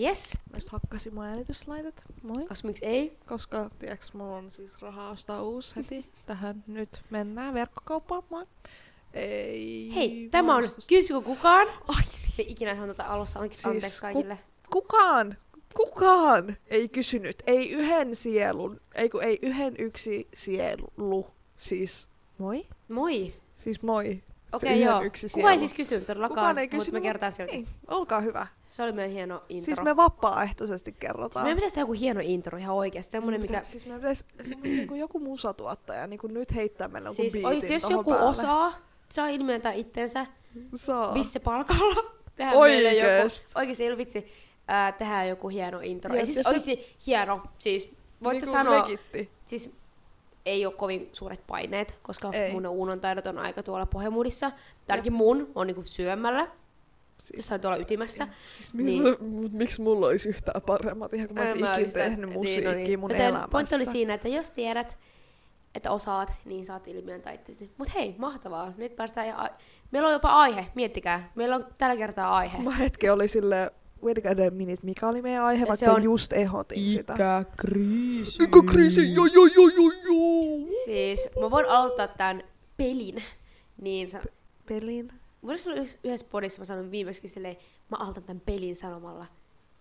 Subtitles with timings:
[0.00, 0.38] Yes.
[0.50, 2.02] Mä just hakkasin mun äänityslaitet.
[2.22, 2.46] Moi.
[2.46, 3.18] Koska miksi ei?
[3.26, 6.06] Koska, tiiäks, mulla on siis rahaa ostaa uusi heti.
[6.26, 8.22] Tähän nyt mennään verkkokauppaan.
[8.30, 8.46] Moi.
[9.14, 10.64] Ei Hei, tämä on.
[10.88, 11.66] Kysyykö kukaan?
[11.88, 12.02] Ai,
[12.38, 13.38] Me ikinä sanon tätä alussa.
[13.38, 14.38] Anteeksi, Siis anteeksi ku- kaikille.
[14.72, 15.36] kukaan,
[15.74, 17.42] kukaan ei kysynyt.
[17.46, 21.26] Ei yhden sielun, ei kun ei yhden yksi sielu.
[21.56, 22.08] Siis,
[22.38, 22.66] moi?
[22.88, 23.34] Moi.
[23.54, 24.22] Siis moi.
[24.52, 25.02] Okei, yhden joo.
[25.02, 27.52] yksi Kukaan ei siis kysynyt todellakaan, Kukaan ei mutta kysynyt, me mut- kertaan silti.
[27.52, 28.46] Niin, olkaa hyvä.
[28.68, 29.64] Se oli meidän hieno intro.
[29.64, 31.44] Siis me vapaaehtoisesti Siis kerrotaan.
[31.44, 33.12] meidän pitäisi tehdä joku hieno intro ihan oikeasti.
[33.12, 33.62] Semmoinen, mikä...
[33.62, 37.90] Siis meidän pitäisi semmoinen niinku joku musatuottaja niinku nyt heittää meille Siis biitin olisi, jos
[37.90, 38.28] joku päälle.
[38.28, 38.72] osaa,
[39.12, 40.26] saa ilmiöntää itsensä
[40.74, 41.14] Saa.
[41.14, 42.12] Visse palkalla.
[42.36, 43.52] Tehdään meille joku, Oikeesti.
[43.54, 44.26] oikeesti ei vitsi,
[44.68, 46.12] ää, tehdään joku hieno intro.
[46.14, 47.90] Joo, Ja siis se- olisi hieno, siis
[48.22, 49.30] voitte niinku sanoa, Legitti.
[49.46, 49.72] siis
[50.46, 52.52] ei ole kovin suuret paineet, koska Ei.
[52.52, 54.50] mun uunon taidot on aika tuolla pohjamudissa.
[54.50, 54.58] Tai
[54.94, 56.48] ainakin mun on niinku syömällä,
[57.18, 58.28] Siis, jossain tuolla ytimessä.
[58.56, 59.50] siis missä, Niin.
[59.56, 62.70] miksi mulla olisi yhtään paremmat, ihan kun mä olisin mä ikin oikeastaan- tehnyt niin, musiikkia
[62.70, 63.00] no niin.
[63.00, 63.48] mun Joten elämässä.
[63.48, 64.98] Pointti oli siinä, että jos tiedät,
[65.74, 67.70] että osaat, niin saat ilmiön itsesi.
[67.78, 68.72] Mut hei, mahtavaa.
[68.76, 69.48] Nyt päästään ja a-
[69.90, 71.30] Meillä on jopa aihe, miettikää.
[71.34, 72.58] Meillä on tällä kertaa aihe.
[72.62, 76.02] Mä hetken oli sille wait a minute, mikä oli meidän aihe, vaikka se mä on
[76.02, 77.14] just ehdotin sitä.
[77.14, 78.42] Ikäkriisi.
[78.42, 80.68] Ikäkriisi, joo joo joo joo joo.
[80.84, 82.42] Siis mä voin aloittaa tämän
[82.76, 83.22] pelin.
[83.80, 84.22] Niin sa-
[84.68, 85.12] Pelin.
[85.42, 87.56] Voisi olla yhdessä, yhdessä podissa, mä sanoin viimeksi silleen,
[87.90, 89.26] mä aloitan tämän pelin sanomalla.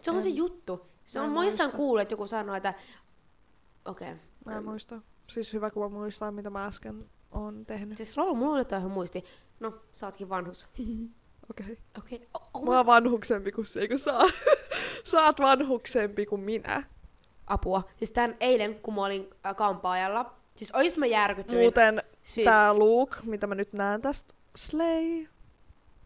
[0.02, 0.81] Se on En- se juttu.
[1.06, 1.70] Se mä on muista.
[1.70, 2.73] kuullut, että joku sanoi, että
[3.86, 4.11] okei.
[4.11, 4.20] Okay.
[4.45, 5.02] Mä en muista.
[5.28, 7.98] Siis hyvä, kun mä muistan, mitä mä äsken oon tehnyt.
[7.98, 9.23] Siis Lolo, mulla oli jotain ihan muisti.
[9.59, 10.67] No, sä ootkin vanhus.
[11.50, 11.78] Okei.
[11.97, 12.16] Okei.
[12.17, 12.28] Okay.
[12.33, 14.23] Oh, oh, Mä oon vanhuksempi kuin se, eikö saa?
[15.11, 16.83] Sä oot vanhuksempi kuin minä.
[17.47, 17.83] apua.
[17.97, 21.59] Siis tän eilen, kun mä olin äh, kampaajalla, siis oikeesti mä järkytyin.
[21.59, 25.27] Muuten siis, tää look, mitä mä nyt näen tästä, Slay.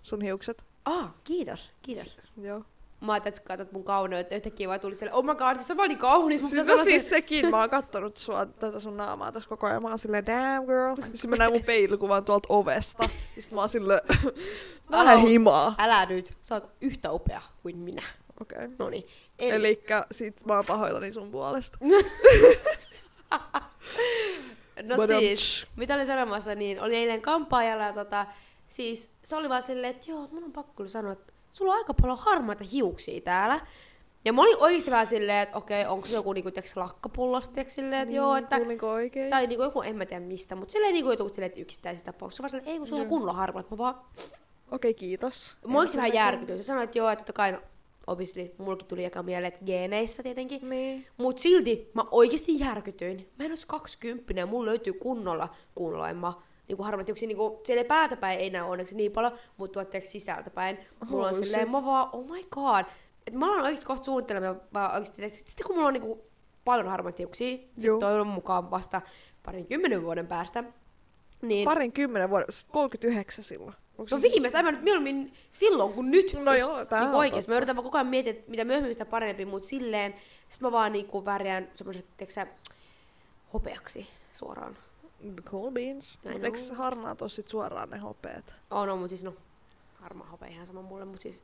[0.04, 0.66] Sun hiukset.
[0.86, 2.18] Ah, kiitos, kiitos.
[2.38, 2.66] Joo.
[3.04, 5.78] Mä ajattelin, että katsot mun kauneutta, yhtäkkiä vaan tuli silleen, oh my god, siis sä
[5.78, 9.32] vaan niin kaunis, mutta Siis, no siis sekin, mä oon kattonut sua, tätä sun naamaa
[9.32, 9.82] tässä koko ajan.
[9.82, 10.96] Mä oon silleen, damn girl.
[11.02, 13.10] Sitten mä näen mun peilikuvan tuolta ovesta.
[13.36, 14.02] Ja sit mä oon silleen,
[14.92, 15.76] vähän himaa.
[15.78, 18.04] Älä nyt, sä oot yhtä upea kuin minä.
[18.42, 18.58] Okei.
[18.58, 18.76] Okay.
[18.80, 19.08] Noniin.
[19.40, 21.78] Elikkä sit mä oon pahoillani sun puolesta.
[24.84, 28.26] No Badum, siis, mitä olin sanomassa, niin oli eilen kampaajalla ja tota,
[28.68, 31.94] siis se oli vaan silleen, että joo, mun on pakko sanoa, että sulla on aika
[31.94, 33.60] paljon harmaita hiuksia täällä.
[34.26, 37.76] Ja mä olin oikeesti vähän silleen, että okei, onko se joku niinku, tiiäks, lakkapullosta, tiiäks,
[37.76, 38.58] silleen, että joo, että...
[38.58, 39.30] Kuulinko oikein?
[39.30, 42.44] Tai niinku joku, en mä tiedä mistä, mutta silleen niinku joku silleen, että yksittäisissä tapauksissa.
[42.44, 43.10] Vaan silleen, ei kun sulla on Joo.
[43.10, 43.72] kunnolla harmaat.
[43.72, 44.32] Mä vaan, Okei,
[44.72, 45.58] okay, kiitos.
[45.68, 46.58] mä oikeesti vähän En- järkytyin.
[46.58, 47.60] Se sanoi, että joo, että totta kai, no,
[48.08, 50.70] obviously, mullakin tuli eka mieleen, että geeneissä tietenkin.
[50.70, 51.08] Niin.
[51.18, 53.30] Mut silti mä oikeesti järkytyin.
[53.40, 56.10] Mä en ois 20 ja mulla löytyy kunnolla, kunnolla
[56.64, 60.12] en mä niinku harmat hiuksia, niinku siellä päätäpäin ei näy onneksi niin paljon, mutta tuotteeksi
[60.12, 60.78] sisältäpäin.
[61.10, 62.86] Mulla on silleen, mä vaan, oh my god.
[63.28, 66.26] Et mä alan oikeesti kohta suunnittelemaan, mä oikeesti, sitten kun mulla on niinku
[66.66, 68.00] paljon harmaita hiuksia, sit Joo.
[68.00, 69.02] toivon mukaan vasta
[69.46, 70.64] parin kymmenen vuoden päästä,
[71.42, 73.74] niin Parin kymmenen vuoden, 39 silloin.
[73.98, 76.34] Onko No se- viimeistä, nyt mieluummin silloin kuin nyt.
[76.44, 77.52] No jos- joo, tää niin on oikeesti.
[77.52, 80.16] Mä yritän vaan koko ajan miettiä, että mitä myöhemmin sitä parempi, mutta silleen,
[80.50, 82.48] sit mä vaan niinku värjään semmoiset, tiiäksä,
[83.54, 84.78] hopeaksi suoraan.
[85.46, 86.14] Cool beans.
[86.14, 86.46] I Mut know.
[86.46, 88.54] eiks harmaat oo sit suoraan ne hopeet?
[88.72, 89.34] Oh no, mut siis no,
[89.96, 91.44] harmaa hopea ihan sama mulle, mut siis,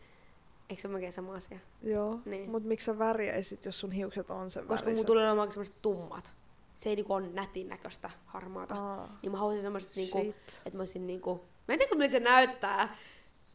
[0.69, 1.59] eikö se ole melkein sama asia?
[1.83, 2.19] Joo.
[2.25, 2.49] Niin.
[2.49, 5.05] Mut miksi sä värjäisit, jos sun hiukset on sen Koska mulla väriset?
[5.07, 6.33] tulee olemaan semmoiset tummat.
[6.75, 8.75] Se ei niinku on nätin näköistä harmaata.
[8.75, 10.17] Aa, Niin mä haluaisin semmoiset niinku,
[10.65, 12.95] että mä olisin niinku, mä en tiedä miltä se näyttää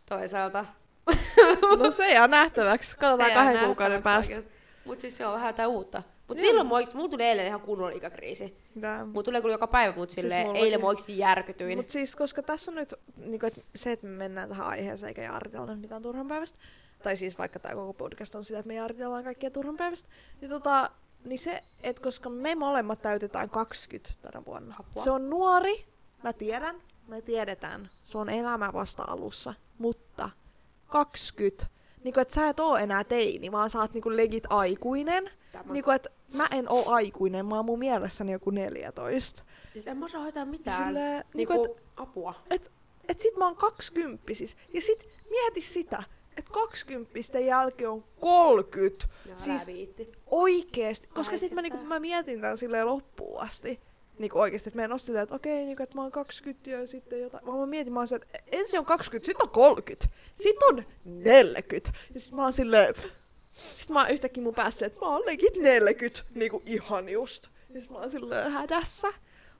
[0.09, 0.65] toisaalta.
[1.79, 2.97] No se jää nähtäväksi.
[2.99, 4.34] Katsotaan Se kahden kuukauden päästä.
[4.34, 4.59] oikeesti.
[4.84, 6.03] Mut siis se on vähän jotain uutta.
[6.29, 6.47] Mut Joo.
[6.47, 8.57] silloin mä oikeesti, mulla tuli eilen ihan kunnolla ikäkriisi.
[9.07, 11.79] Mulla tulee kyllä joka päivä, mut Siis silleen eilen mä oikeesti järkytyin.
[11.79, 15.23] Mut siis, koska tässä on nyt niinku, et se, että me mennään tähän aiheeseen eikä
[15.23, 16.59] jaaritella nyt mitään turhan päivästä,
[17.03, 20.09] tai siis vaikka tämä koko podcast on sitä, että me jaaritellaan kaikkia turhan päivästä,
[20.41, 20.91] niin, tota,
[21.25, 24.75] niin se, että koska me molemmat täytetään 20 tänä vuonna.
[24.81, 25.05] Apua.
[25.05, 25.84] Se on nuori,
[26.23, 26.77] mä tiedän,
[27.09, 30.31] me tiedetään, se on elämä vasta alussa, mutta
[30.87, 31.67] 20,
[32.05, 35.31] niinku että sä et oo enää teini, vaan sä oot niinku legit aikuinen.
[35.51, 35.72] Sama.
[35.72, 39.45] Niinku että mä en oo aikuinen, mä oon mun mielessäni joku 14.
[39.72, 40.86] Siis en mä osaa hoitaa mitään.
[40.86, 42.34] Silleen, niinku, niinku, apua.
[42.51, 42.72] et,
[43.09, 44.57] et sit mä oon kaksikymppisis.
[44.72, 46.03] Ja sit mieti sitä,
[46.36, 49.07] että kaksikymppisten jälkeen on 30.
[49.07, 50.13] No, älä siis viitti.
[50.27, 51.07] oikeesti.
[51.07, 53.81] Koska sit mä, niinku, mä mietin tän silleen loppuun asti.
[54.19, 56.86] Niinku oikeesti, että mä en oo silleen, että okei, niinku, että mä oon 20 ja
[56.86, 57.47] sitten jotain.
[57.47, 61.92] Vaan mä mietin, mä oon että ensin on 20, sit on 30, sit on 40.
[62.15, 62.95] Ja sit mä oon silleen,
[63.74, 67.47] sit mä oon yhtäkkiä mun päässä, että mä oon legit 40, niinku ihan just.
[67.74, 69.09] Ja sit mä oon silleen hädässä.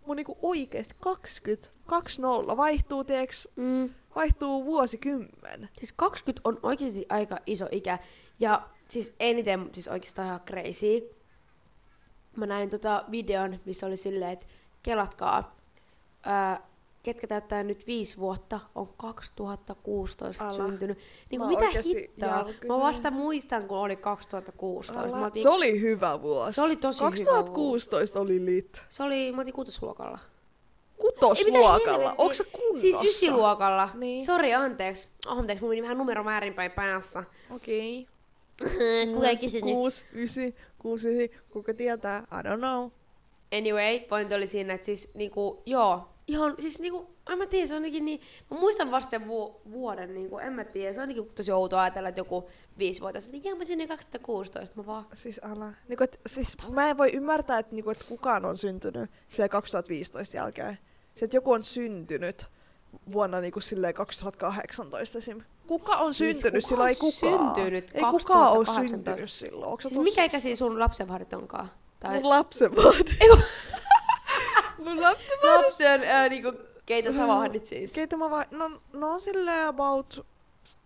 [0.07, 3.91] Mun niinku oikeesti 20, 20 vaihtuu, tiiäks, Mm.
[4.17, 5.69] vaihtuu vuosikymmen.
[5.79, 7.99] Siis 20 on oikeasti aika iso ikä.
[8.41, 11.11] Ja siis eniten, siis oikeastaan ihan crazy.
[12.37, 14.47] Mä näin tota videon, missä oli silleen, että
[14.83, 15.57] kelatkaa,
[16.23, 16.61] ää,
[17.05, 20.53] ketkä täyttää nyt viisi vuotta, on 2016 Älä.
[20.53, 20.99] syntynyt.
[21.31, 22.49] Niin kuin, mitä hittoa?
[22.69, 25.17] Mä vasta muistan, kun oli 2016.
[25.17, 26.55] Mä oltiin, Se oli hyvä vuosi.
[26.55, 28.85] Se oli tosi hyvä 2016 oli lit.
[28.89, 30.19] se oli, mä kuutosluokalla.
[30.97, 31.99] Kutosluokalla.
[31.99, 32.15] helvettiä.
[32.19, 32.81] Onko se kunnossa?
[32.81, 33.89] Siis ysiluokalla.
[33.95, 34.25] Niin.
[34.25, 35.09] Sori, anteeksi.
[35.27, 37.25] Anteeksi, mun meni vähän numero väärinpäin päässä.
[37.51, 38.07] Okei.
[39.15, 39.75] Kuka ei kysynyt?
[39.75, 41.41] 6, 9, 6, 9.
[41.51, 42.19] Kuka tietää?
[42.19, 42.91] I don't know.
[43.59, 47.75] Anyway, pointti oli siinä, että siis niinku, joo, ihan, siis niinku, en mä tiedä, se
[47.75, 51.11] on jotenkin niin, mä muistan vasta sen vu- vuoden, niinku, en mä tiedä, se on
[51.11, 52.49] jotenkin tosi outoa ajatella, että joku
[52.79, 55.73] viisivuotias, että jaa, mä sinne 2016, mä vaan, Siis älä.
[55.89, 60.37] Niinku, et, siis mä en voi ymmärtää, että, niinku, että kukaan on syntynyt sille 2015
[60.37, 60.79] jälkeen.
[61.15, 62.47] Se, että joku on syntynyt
[63.13, 65.43] vuonna niinku, silleen 2018 esim.
[65.67, 66.63] Kuka on Siis syntynyt?
[66.65, 67.55] kuka Silloin ei on kukaan.
[67.55, 68.89] syntynyt ei kukaan ole 2018?
[68.89, 69.71] syntynyt silloin.
[69.71, 71.71] Onko siis mikä ikäisiä sun lapsenvahdit onkaan?
[72.01, 73.17] Tai Mun lapsenvahdit.
[74.85, 75.65] Mun lapsenvahdit.
[75.67, 76.53] lapsen, äh, niinku,
[76.87, 77.93] keitä sä vahdit siis?
[77.93, 78.45] Keitä mä vai...
[78.51, 80.27] No, no on silleen about...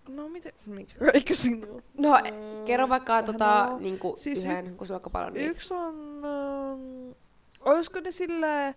[0.09, 0.53] No miten...
[0.67, 1.83] Mikä kaikki sinun?
[1.99, 2.19] No,
[2.65, 5.51] kerro vaikka tota, no, niinku, siis y- yhden, kun sulla on paljon niitä.
[5.51, 6.23] Yksi on...
[6.25, 7.13] Ähm,
[7.61, 8.75] olisiko ne silleen...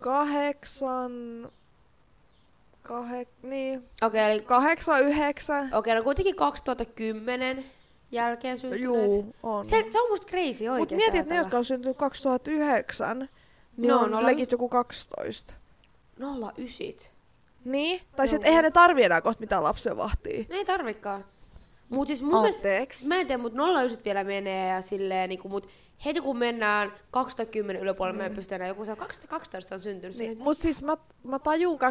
[0.00, 1.12] Kahdeksan...
[2.82, 3.28] Kahek...
[3.42, 3.84] Niin.
[4.02, 5.74] Okei, eli Kahdeksan, yhdeksän.
[5.74, 7.64] Okei, no kuitenkin 2010
[8.10, 8.84] jälkeen syntyneet.
[8.84, 9.64] Juu, on.
[9.66, 10.78] Se, se on musta crazy oikeesti.
[10.78, 11.34] Mut mietit, ne, ajatella.
[11.40, 13.28] jotka on syntynyt 2009,
[13.76, 15.54] niin Joo, on nolla- legit joku 12.
[16.56, 17.12] 09.
[17.64, 18.00] Niin?
[18.16, 18.48] Tai sit Joo.
[18.48, 20.44] eihän ne tarvi enää kohta mitään lapsenvahtia.
[20.48, 21.24] Ne ei tarvikaan.
[21.88, 22.68] Mut siis mun mielestä,
[23.08, 25.68] mä en tiedä, mut 09 vielä menee ja silleen niinku, mut
[26.04, 28.30] heti kun mennään 2010 yläpuolelle, mm.
[28.30, 30.16] me pystyy enää joku se on 2012 on syntynyt.
[30.18, 30.42] Niin, Niin.
[30.42, 31.82] mut siis mä, mä tajun 2012-2013,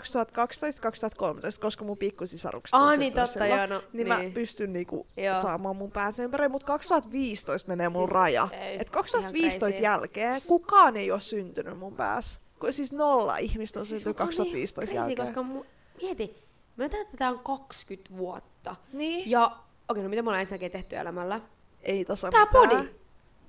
[1.61, 3.51] koska mun pikkusisarukset on Aa, syntynyt niin totta, silloin.
[3.51, 4.25] joo, no, niin, niin.
[4.27, 5.41] mä pystyn niinku Joo.
[5.41, 8.47] saamaan mun päänsä ympäri, mut 2015 menee mun Siis siis, raja.
[8.51, 9.83] ei, Et ihan 2015 crazy.
[9.83, 12.41] jälkeen kukaan ei oo syntynyt mun päässä.
[12.69, 15.17] Siis nolla ihmistä on syntynyt se on 2015 niin jälkeen.
[15.27, 15.63] koska mu,
[16.01, 16.43] mieti,
[16.77, 18.75] me täytetään 20 vuotta.
[18.93, 19.29] Niin.
[19.31, 19.57] Ja,
[19.89, 21.41] okei, no mitä me ollaan ensinnäkin tehty elämällä?
[21.81, 22.69] Ei tossa Tää mitään.
[22.69, 22.89] podi.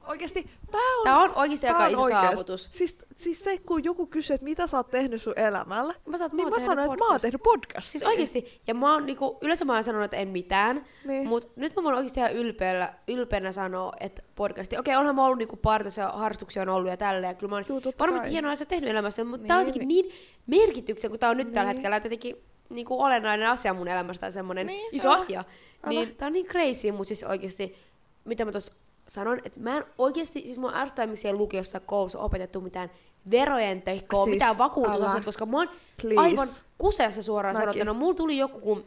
[0.06, 2.26] Oikeesti, tää on, Tää on oikeesti aika iso oikeesti.
[2.26, 2.68] saavutus.
[2.72, 6.36] Siis, siis se, kun joku kysyy, että mitä sä oot tehnyt sun elämällä, Mä, sanon,
[6.36, 7.90] niin mä sanon, että mä oon tehnyt podcastia.
[7.90, 11.28] Siis oikeesti, ja mä oon niinku, yleensä mä oon sanonut, että en mitään, Niin.
[11.28, 15.38] mut nyt mä voin oikeesti ihan ylpeänä, ylpeänä sanoa, että podcasti, okei, onhan mä ollut
[15.38, 18.52] niinku partos ja harrastuksia on ollut ja tälleen, ja kyllä mä oon Juu, varmasti hienoa
[18.52, 20.10] asia tehnyt elämässä, mutta niin, tää on Niin, jotenkin niin
[20.46, 21.76] merkityksen, kun tää on nyt tällä Niin.
[21.76, 22.36] hetkellä, että jotenkin
[22.68, 25.16] niinku olennainen asia mun elämästä tai semmonen Niin, iso älä.
[25.16, 25.38] asia.
[25.84, 25.90] Älä.
[25.90, 27.76] Niin tää on niin crazy, mutta siis oikeesti,
[28.24, 28.72] mitä mä tuossa
[29.08, 32.90] sanon, että mä en oikeesti, siis mun ärsyttää, miksi ei lukiossa tai koulussa opetettu mitään
[33.30, 35.70] verojen tekoa, Siis, mitään vakuutusasiat, koska mä oon
[36.02, 36.20] Please.
[36.20, 36.48] aivan
[36.78, 37.72] kuseessa suoraan Mäkin.
[37.72, 37.94] sanottuna.
[37.94, 38.86] Mulla tuli joku, kun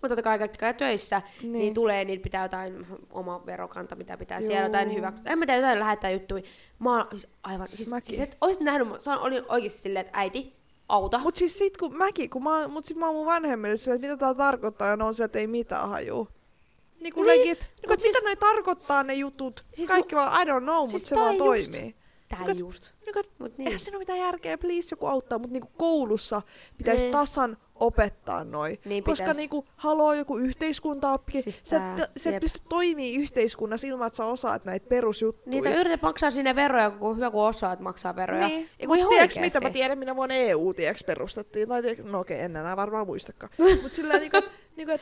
[0.00, 1.52] totta kai kaikki käy töissä, niin.
[1.52, 1.74] Niin.
[1.74, 4.46] tulee, niin pitää jotain oma verokanta, mitä pitää Juu.
[4.46, 5.32] siellä jotain hyväksyä.
[5.32, 6.42] En mä tiedä, jotain lähettää juttuja.
[6.78, 8.06] Mä oon siis aivan, siis, Mäkin.
[8.06, 10.56] siis et, olisit nähnyt, mä olin oikeesti silleen, että äiti,
[10.88, 11.18] auta.
[11.18, 14.16] Mut siis sit kun mäkin, kun mä, mut sit mä oon mun vanhemmille että mitä
[14.16, 16.28] tää tarkoittaa, ja ne on silleen, että ei mitään hajuu.
[17.00, 17.60] Niinku Niin, legit.
[17.60, 19.64] Niinku, mut et siis- mitä ne tarkoittaa ne jutut?
[19.74, 21.96] Siis kaikki vaan, I don't know, siis mut se vaan just- toimii.
[22.28, 22.92] Tää Niinku, just.
[23.06, 23.78] Niinku, et Mut eihän niin.
[23.80, 26.42] siinä ole mitään järkeä, please joku auttaa, mutta niinku koulussa
[26.78, 27.12] pitäisi Niin.
[27.12, 28.78] tasan opettaa noi.
[28.84, 29.36] Niin koska pitäis.
[29.36, 34.24] niinku haloo joku yhteiskuntaoppi, Siis sä, tää, sä et pysty toimii yhteiskunnassa ilman, että sä
[34.24, 35.50] osaat näitä perusjuttuja.
[35.50, 38.46] Niitä yrität maksaa sinne veroja, kun hyvä kun osaat maksaa veroja.
[38.48, 39.40] Niin, mutta tiedätkö oikeesti.
[39.40, 43.06] mitä mä tiedän, minä vuonna EU tiedätkö, perustettiin, tai tiedätkö, no okei, en enää varmaan
[43.06, 43.52] muistakaan.
[43.82, 45.00] Mutta silleen niinku, että niinku, et,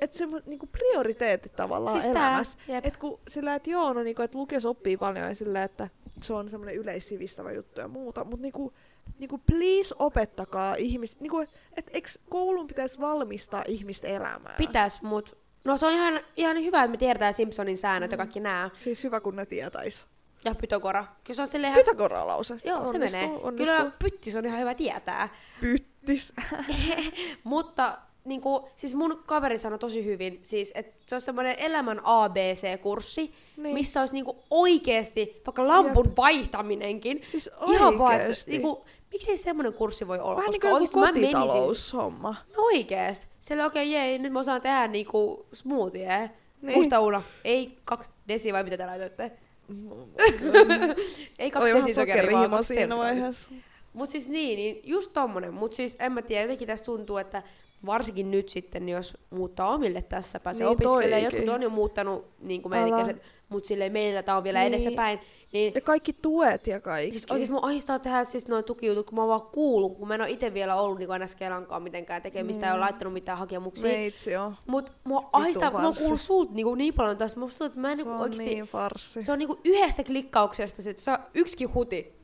[0.00, 2.58] et se niinku prioriteetit tavallaan Siis elämässä.
[2.68, 2.86] jep.
[2.86, 5.88] Et kun sillä, että joo, no niinku, että lukiossa oppii paljon ja sillä, että
[6.22, 8.72] se on semmoinen yleissivistävä juttu ja muuta, mutta niinku,
[9.18, 11.40] niinku please opettakaa ihmis, niinku,
[11.76, 14.54] että eikö koulun pitäisi valmistaa ihmistä elämään?
[14.58, 15.36] Pitäis, mut...
[15.64, 18.12] No se on ihan, ihan hyvä, että me tiedetään Simpsonin säännöt Mm.
[18.12, 18.70] ja kaikki nää.
[18.74, 20.06] Siis hyvä, kun ne tietäis.
[20.44, 21.04] Ja Pythagora.
[21.24, 21.84] Kyllä se on silleen ihan...
[21.84, 22.54] Pythagora-lause.
[22.64, 23.40] Joo, se Onnistuu, menee.
[23.42, 23.76] Onnistuu.
[23.76, 25.28] Kyllä pyttis on ihan hyvä tietää.
[25.60, 26.32] Pyttis.
[27.44, 33.34] Mutta niinku, siis mun kaveri sanoi tosi hyvin, siis, että se on semmoinen elämän ABC-kurssi,
[33.56, 33.74] Niin.
[33.74, 37.20] missä olisi niinku oikeesti vaikka lampun vaihtaminenkin.
[37.22, 40.36] Siis Ihan vaan, että niinku, miksei semmoinen kurssi voi olla?
[40.36, 42.34] Vähän niin koska kuin oikeesti joku mä menisin kotitaloushomma.
[42.56, 43.26] No oikeesti.
[43.40, 46.18] Siellä okei, okay, jei, nyt mä osaan tehdä niinku smoothie.
[46.18, 46.30] Niin.
[46.62, 46.78] Niin.
[46.78, 47.22] Musta uno.
[47.44, 49.32] Ei kaksi desi vai mitä te laitoitte?
[51.38, 53.50] Ei kaksi Oli vähän desisokeria, vaan kaksi siinä vaiheessa.
[53.92, 55.54] Mut siis niin, niin just tommonen.
[55.54, 57.42] Mut siis en mä tiedä, jotenkin tästä tuntuu, että
[57.86, 61.22] varsinkin nyt sitten, jos muuttaa omille tässä pääsee Niin, niin opiskelemaan.
[61.22, 63.20] Jotkut on jo muuttanut niin kuin meidän
[63.52, 64.70] mutta silleen meillä tämä on vielä Niin.
[64.70, 64.82] niin.
[64.82, 65.18] edessäpäin.
[65.52, 67.10] Niin Ja kaikki tuet ja kaikki.
[67.10, 70.14] Siis oikeesti mua ahistaa tehdä siis noin tukijutut, kun mä oon vaan kuullut, kun mä
[70.14, 73.92] en oo itse vielä ollut niin aina Kelankaan mitenkään tekemistä ja ole laittanut mitään hakemuksia.
[73.92, 74.56] Meitsi on.
[74.66, 77.40] Mut mua ahistaa, kun mä oon kuullut sulta niin, niin paljon tästä.
[77.40, 78.44] Musta tuntuu, että mä en Se niin on oikeesti...
[78.44, 79.24] niin farssi.
[79.24, 82.21] Se on niinku yhdestä klikkauksesta, sit se on yksikin huti.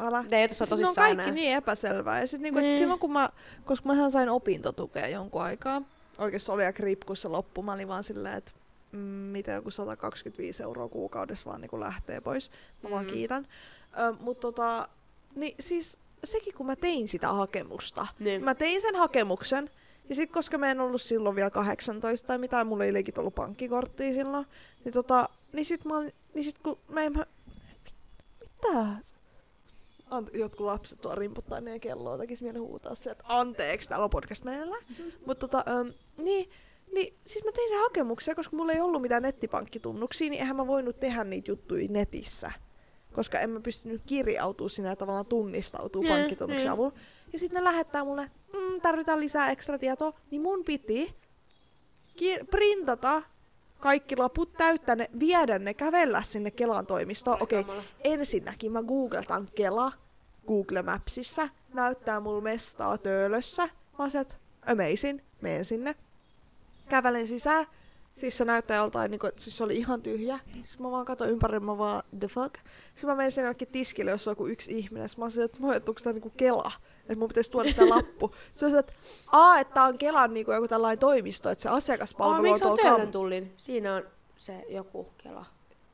[0.00, 0.24] Älä.
[0.30, 1.30] Ne ota sua Siis ne on kaikki enää.
[1.34, 2.20] niin epäselvää.
[2.20, 2.78] Ja sit niinku, Niin.
[2.78, 3.28] silloin kun mä,
[3.64, 5.82] koska mähän sain opintotukea jonkun aikaa,
[6.18, 8.52] oikeesti oli aika ripkussa loppu, mä olin vaan silleen, että
[8.92, 12.50] mm, mitä joku 125 euroa kuukaudessa vaan niinku lähtee pois.
[12.82, 13.10] Mä vaan Mm.
[13.12, 13.46] kiitän.
[13.98, 14.88] Ö, mut tota,
[15.34, 18.06] niin siis sekin kun mä tein sitä hakemusta.
[18.18, 18.44] Niin.
[18.44, 19.70] Mä tein sen hakemuksen,
[20.08, 23.34] ja sitten koska mä en ollut silloin vielä 18 tai mitään, mulla ei legit ollut
[23.34, 24.46] pankkikorttia silloin,
[24.84, 27.26] niin tota, niin sit mä olin, niin sit kun mä en, mä,
[28.40, 28.86] mitä?
[30.10, 34.10] Ant- jotkut lapset tuo rimputtaa meidän kelloa, tekis mieli huutaa se, että anteeksi, täällä on
[34.10, 34.82] podcast meneillään.
[35.26, 35.92] Mutta tota, um,
[36.24, 36.50] niin,
[36.92, 40.66] niin siis mä tein sen hakemuksen, koska mulla ei ollut mitään nettipankkitunnuksia, niin eihän mä
[40.66, 42.52] voinut tehdä niitä juttuja netissä.
[43.12, 46.74] Koska en mä pystynyt kirjautua sinne ja tavallaan tunnistautua Mm, pankkitunnuksen mm.
[46.74, 46.92] avulla.
[47.32, 51.14] Ja sitten ne lähettää mulle, mm, tarvitaan lisää ekstra tietoa, niin mun piti
[52.16, 53.22] ki- printata
[53.80, 57.42] kaikki laput, täyttää ne, viedä ne, kävellä sinne Kelan toimistoon.
[57.42, 59.92] Okei, okay, ensinnäkin mä googletan Kela
[60.46, 63.66] Google Mapsissa, näyttää mulle mestaa töölössä.
[63.66, 64.34] Mä oon sieltä,
[64.66, 65.94] amazing, menen sinne.
[66.88, 67.66] Kävelen sisään,
[68.20, 70.38] siis se näyttää joltain, niin kuin, siis se oli ihan tyhjä.
[70.52, 72.54] Sitten mä vaan katsoin ympäri, mä vaan, the fuck.
[72.94, 75.08] Sitten mä menen sinne jollekin tiskille, jossa on joku yksi ihminen.
[75.08, 76.72] Sitten mä silleen, että moi, onko tää niinku Kela?
[77.00, 78.34] Että mun pitäisi tuoda tää lappu.
[78.54, 78.92] Se on se, että
[79.32, 82.76] aa, että tää on Kelan niinku joku tällainen toimisto, että se asiakaspalvelu miksi on on
[82.76, 83.52] tuolla Töölön kam- tullin?
[83.56, 84.02] Siinä on
[84.36, 85.46] se joku kela.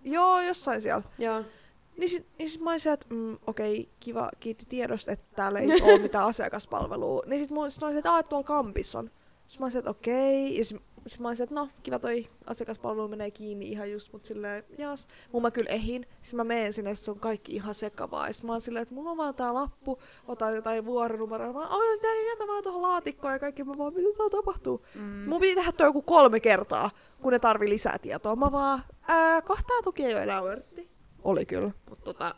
[0.04, 1.02] Joo, jossain siellä.
[1.18, 1.42] Joo.
[1.97, 5.59] Niin sit, niin sit mä olin se, että mm, okei, kiva, kiitti tiedosta, että täällä
[5.61, 7.23] ei ole mitään asiakaspalvelua.
[7.26, 9.11] Niin sit, mä olin se, että, "Aa, tuolla kampissa on.
[9.47, 10.59] Sitten mä olin se, että okei.
[10.59, 14.12] Ja sit, sit mä olin se, että no, kiva toi asiakaspalvelu menee kiinni ihan just,
[14.12, 15.08] mut silleen, jas.
[15.32, 16.06] Mun mä kyllä ehin.
[16.22, 18.26] Sitten mä menen sinne, se on kaikki ihan sekavaa.
[18.26, 19.98] Ja sit mä olin silleen, että mulla on vaan tää lappu,
[20.28, 21.52] otan jotain vuoronumeroa.
[21.52, 23.64] Mä oon, tää jätä vaan tuohon laatikkoon ja kaikki.
[23.64, 24.86] Mä vaan, mitä täällä tapahtuu?
[24.94, 25.28] Mm.
[25.28, 26.90] Mun piti tehdä toi joku kolme kertaa,
[27.22, 28.36] kun ne tarvii lisää tietoa.
[28.36, 30.88] Mä vaan, ää, kohtaa tuki ei ole enää vörtti.
[31.25, 31.70] Oli kyllä.
[31.90, 32.34] Mut, tota,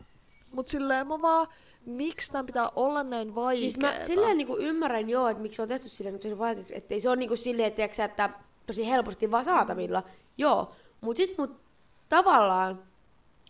[0.52, 1.46] mut silleen mä vaan,
[1.86, 3.72] miksi tän pitää olla näin vaikeeta?
[3.72, 6.76] Siis mä silleen niinku ymmärrän joo, että miksi se on tehty silleen niin tosi vaikeaksi.
[6.76, 8.30] Että ei se ole niinku silleen, tiiäksä, että
[8.68, 10.02] tosi helposti vaan saatavilla.
[10.38, 11.60] Joo, mut sit mut
[12.08, 12.82] tavallaan,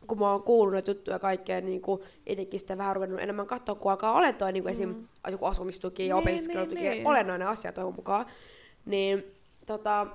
[0.06, 3.74] kun mä oon kuullut näitä juttuja kaikkea, niin kuin itsekin sitä vähän ruvennut enemmän katsoa,
[3.74, 4.94] kun alkaa olemaan toi niin kuin esim.
[5.30, 7.06] joku asumistuki ja Niin, opiskelutuki, niin, niin.
[7.06, 8.26] olennainen asia toivon mukaan,
[8.86, 9.24] niin
[9.66, 10.06] tota,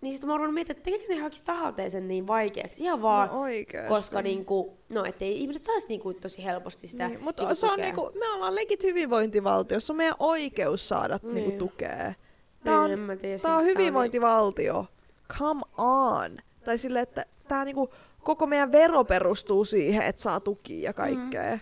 [0.00, 3.28] niin sitten mä oon miettimään, että tekeekö ne ihan tahalteen sen niin vaikeaksi, ihan vaan,
[3.28, 3.34] no,
[3.88, 7.70] koska niinku, no ettei ihmiset saisi niinku tosi helposti sitä Niin, mutta niinku se on
[7.70, 7.84] tukea.
[7.84, 11.34] niinku, me ollaan legit hyvinvointivaltio, se on meidän oikeus saada Niin.
[11.34, 12.14] niinku tukea.
[12.68, 14.86] Tää Niin, on, en tiedä, tää on siis tää on hyvinvointivaltio.
[15.38, 16.38] Come on.
[16.64, 17.90] Tai silleen, että tää niinku,
[18.22, 21.54] koko meidän vero perustuu siihen, että saa tukia ja kaikkea.
[21.54, 21.60] Mm.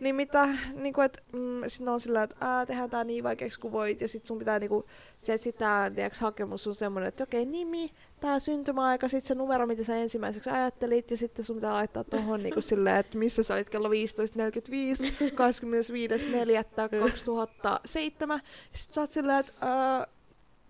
[0.00, 3.72] Niin mitä, niinku, että mm, sitten on sillä, että ää, tehdään tää niin vaikeaksi kuin
[3.72, 4.86] voit, ja sit sun pitää niinku,
[5.18, 9.34] se, että sit tää, tiiäks, hakemus on semmonen, että okei, nimi, tää syntymäaika, sit se
[9.34, 13.42] numero, mitä sä ensimmäiseksi ajattelit, ja sitten sun pitää laittaa tohon niinku silleen, että missä
[13.42, 13.94] sä olit kello 15.45,
[18.34, 18.40] 25.4.2007,
[18.72, 20.06] sit sä oot silleen, että ää,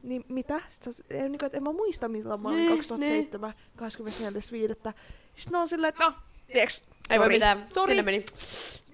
[0.07, 0.61] niin mitä?
[0.71, 4.93] Sitten ei, niinku, että en mä muista milloin mä olin Niin, 2007, 24.5.
[5.35, 6.13] Sitten ne on silleen, että no,
[6.53, 7.95] tiiäks, Ei voi mitään, Sorry.
[7.95, 8.25] sinne meni.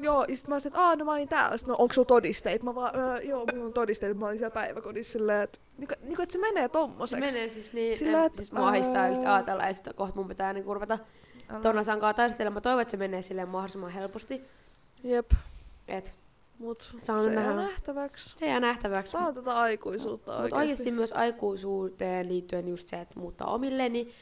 [0.00, 1.57] Joo, ja sit mä olisin, että aah, no mä olin täällä.
[1.57, 2.62] Sitten, no onko sulla todisteet?
[2.62, 6.23] Mä vaan, öö, joo, mulla on todisteet, mä olin siellä päiväkodissa silleen, että niinku, niinku,
[6.23, 7.25] että se menee Se tommoseksi.
[7.33, 10.52] menee siis niin, Sillä, et, siis mua ahistaa just ajatella ja sitten kohta mun pitää
[10.52, 10.99] niin ruveta
[11.50, 11.61] Älä.
[11.61, 12.54] Tonna Sankaa taistelemaan.
[12.54, 14.42] Mä toivon, että se menee silleen mahdollisimman helposti.
[15.04, 15.31] Jep,
[15.88, 16.14] Et
[16.62, 17.50] mut se nähdä.
[17.50, 18.35] on nähtäväksi.
[18.37, 19.12] se jää nähtäväksi.
[19.12, 20.57] Tää on tätä aikuisuutta Mutta oikeesti.
[20.59, 24.12] oikeasti myös aikuisuuteen liittyen just se, että muuttaa omille, niin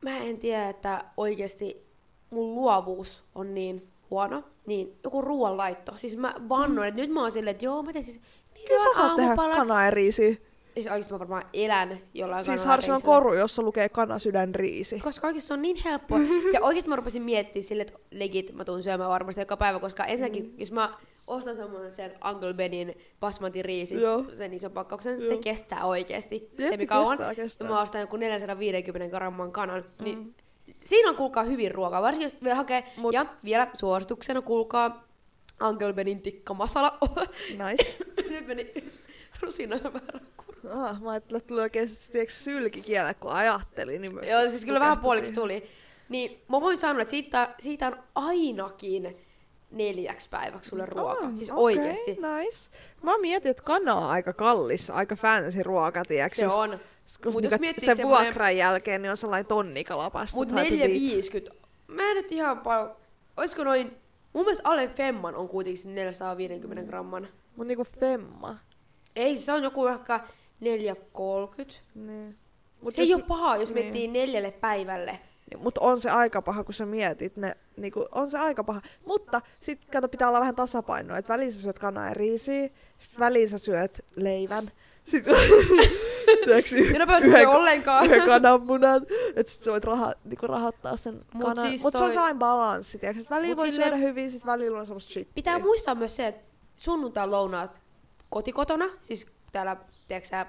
[0.00, 1.86] mä en tiedä, että oikeasti
[2.30, 5.96] mun luovuus on niin huono, niin joku ruoanlaitto.
[5.96, 8.20] Siis mä vannoin, että nyt mä oon silleen, että joo, mä teen siis
[8.54, 10.36] niin Kyllä sä saat tehdä kanaa ja riisiä.
[10.76, 12.98] Siis oikeesti mä varmaan elän jollain Siis on reisillä.
[13.04, 15.00] koru, jossa lukee kanasydän riisi.
[15.00, 16.18] Koska oikeesti se on niin helppoa.
[16.52, 20.04] Ja oikeesti mä rupesin miettimään sille, että legit mä tuun syömään varmasti joka päivä, koska
[20.04, 20.54] ensinnäkin, mm.
[20.58, 20.94] jos mä
[21.26, 24.24] ostan semmoinen sen Uncle Benin basmati riisi, Joo.
[24.34, 25.32] sen ison pakkauksen, Joo.
[25.34, 27.18] se kestää oikeesti Jep, semi kauan.
[27.18, 27.68] kestää, kestää.
[27.68, 30.04] Ja mä ostan joku 450 gramman kanan, mm.
[30.04, 30.34] niin
[30.84, 32.84] siinä on kuulkaa hyvin ruokaa, varsinkin jos vielä hakee.
[32.96, 33.14] Mut-.
[33.14, 35.04] Ja vielä suosituksena kuulkaa
[35.68, 36.98] Uncle Benin tikka masala.
[37.50, 37.96] Nice.
[38.30, 38.72] Nyt meni
[39.42, 40.20] rusina väärä.
[40.72, 44.02] Ah, mä ajattelin, että tuli oikein tiiäks, sylkikielä, kun ajattelin.
[44.02, 45.68] Niin Joo, siis kyllä vähän puoliksi tuli.
[46.08, 49.16] Niin mä voin sanoa, että siitä, siitä on ainakin
[49.70, 51.24] neljäksi päiväksi sulle ruoka.
[51.26, 52.10] Ah, siis okei, oikeesti.
[52.10, 52.70] Nice.
[53.02, 56.78] Mä mietin, että kana on aika kallis, aika fancy ruoka, tiiäks, Se jos- on.
[57.06, 60.36] Koska Mut jos nyt miettii sen vuokran jälkeen niin on sellainen tonnikalapasta.
[60.36, 60.70] Mut type beat.
[60.72, 61.56] 450.
[61.86, 62.96] Mä en nyt ihan paljon...
[63.36, 63.96] Oisko noin...
[64.32, 67.28] Mun mielestä alle Femman on kuitenkin 450 gramman.
[67.56, 68.58] Mut niinku femma.
[69.16, 70.20] Ei, se on joku ehkä
[70.60, 71.74] 430.
[71.94, 72.36] Niin.
[72.80, 73.74] Mut se ei ole paha, jos niin.
[73.84, 75.18] miettii neljälle päivälle.
[75.58, 78.80] Mutta on se aika paha, kun sä mietit ne, niinku, on se aika paha.
[79.04, 83.18] Mutta sit kato, pitää olla vähän tasapainoa, että väliin sä syöt kanaa ja riisiä, sit
[83.18, 84.70] väliin sä syöt leivän,
[85.10, 85.24] sit
[86.44, 88.04] tiiäks, y- Ja nopeasti yhden, ollenkaan.
[88.06, 91.68] yhden kananmunan, että sit sä voit raha, niinku rahoittaa sen Mut kanan.
[91.68, 94.30] siis Mut se on toi- sellainen balanssi, tiiäks, että väliin Mut voi sille- syödä hyvin,
[94.30, 95.34] sit välillä on semmoista shittiä.
[95.34, 96.44] Pitää muistaa myös se, että
[96.76, 97.80] sunnuntai lounaat
[98.30, 99.76] kotikotona, siis täällä,
[100.08, 100.46] tiedätkö sä,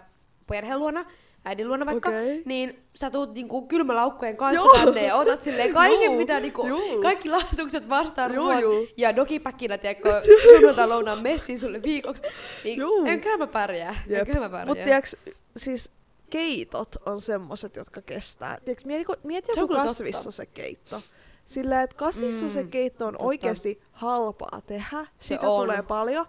[0.48, 1.06] perheen luona,
[1.46, 2.42] äidin luona vaikka, Okei.
[2.46, 4.86] niin sä tuut niinku kylmälaukkujen kanssa Joo.
[4.86, 7.02] tänne ja otat silleen kaiken, Joo, mitä niinku, joo.
[7.02, 8.86] kaikki lahjoitukset vastaan Joo, ruoat joo.
[8.98, 10.22] ja dogipäkkinä, tiedätkö,
[10.54, 12.24] sunnuntai lounaan messiin sulle viikoksi,
[12.64, 13.06] niin Joo.
[13.06, 14.20] enköhän mä pärjää, Jep.
[14.20, 14.66] enköhän mä pärjää.
[14.76, 15.16] Mut tiiäks,
[15.58, 15.92] siis
[16.30, 18.58] keitot on semmoset, jotka kestää.
[18.66, 21.02] Tiiäks, mieti, mieti joku kasvissa se keitto.
[21.46, 25.06] Sillä, että kasvissa Mm, se keitto on oikeasti halpaa tehdä.
[25.20, 25.62] Sitä on.
[25.62, 26.26] tulee paljon.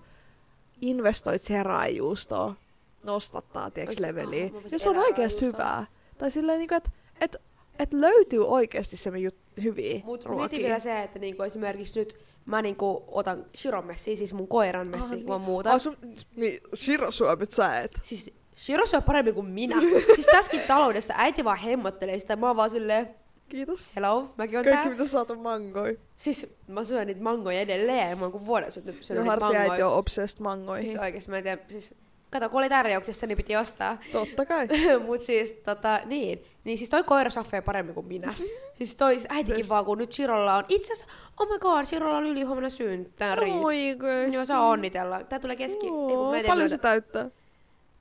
[0.80, 2.56] Investoit siihen raijuustoon.
[3.02, 4.50] Nostattaa, Ois- leveliä.
[4.50, 5.86] mä ja se on oikeasti hyvää.
[6.18, 6.90] Tai silleen, niinku, että
[7.20, 7.36] et,
[7.78, 10.38] et löytyy oikeasti se jut- hyviä Mut ruokia.
[10.42, 14.94] mietin vielä se, että niinku esimerkiksi nyt mä niinku otan Shiron messiin, siis mun koiran
[14.94, 15.40] Ah, kun mä niin.
[15.40, 15.72] muutan.
[15.72, 15.96] Ah, sun,
[16.36, 17.92] niin, Shiro syömät sä et.
[18.02, 19.76] Siis Shiro syö paremmin kuin minä.
[20.14, 22.36] siis tässäkin taloudessa äiti vaan hemmottelee sitä.
[22.36, 23.14] Mä oon vaan silleen,
[23.48, 23.90] Kiitos.
[23.96, 24.90] hello, mäkin oon Kaikki tää.
[24.98, 25.98] mitä saat on mangoi.
[26.16, 28.18] Siis mä syön niitä mangoja edelleen.
[28.18, 29.88] Mä oon kuin vuoden syönyt niitä Hartti äiti mangoja.
[29.88, 30.88] on obsessed mangoihin.
[30.90, 31.94] Siis oikeesti mä en tiedä, siis
[32.30, 33.98] Kato, kun oli tarjouksessa, niin piti ostaa.
[34.12, 34.68] Totta kai.
[35.06, 36.44] Mut siis, tota, niin.
[36.64, 38.34] Niin siis toi koira saffee paremmin kuin minä.
[38.74, 39.68] Siis toi äitikin Best.
[39.70, 40.64] vaan, kun nyt Chirolla on.
[40.68, 43.54] Itse asiassa, oh my god, Chirolla on ylihuomenna synttärit.
[43.54, 44.06] Oikeesti.
[44.30, 45.24] Niin mä saan onnitella.
[45.24, 45.84] Tää tulee keski...
[45.86, 47.28] Ei, kun Joo, en tiedä, paljon se löytä- täyttää?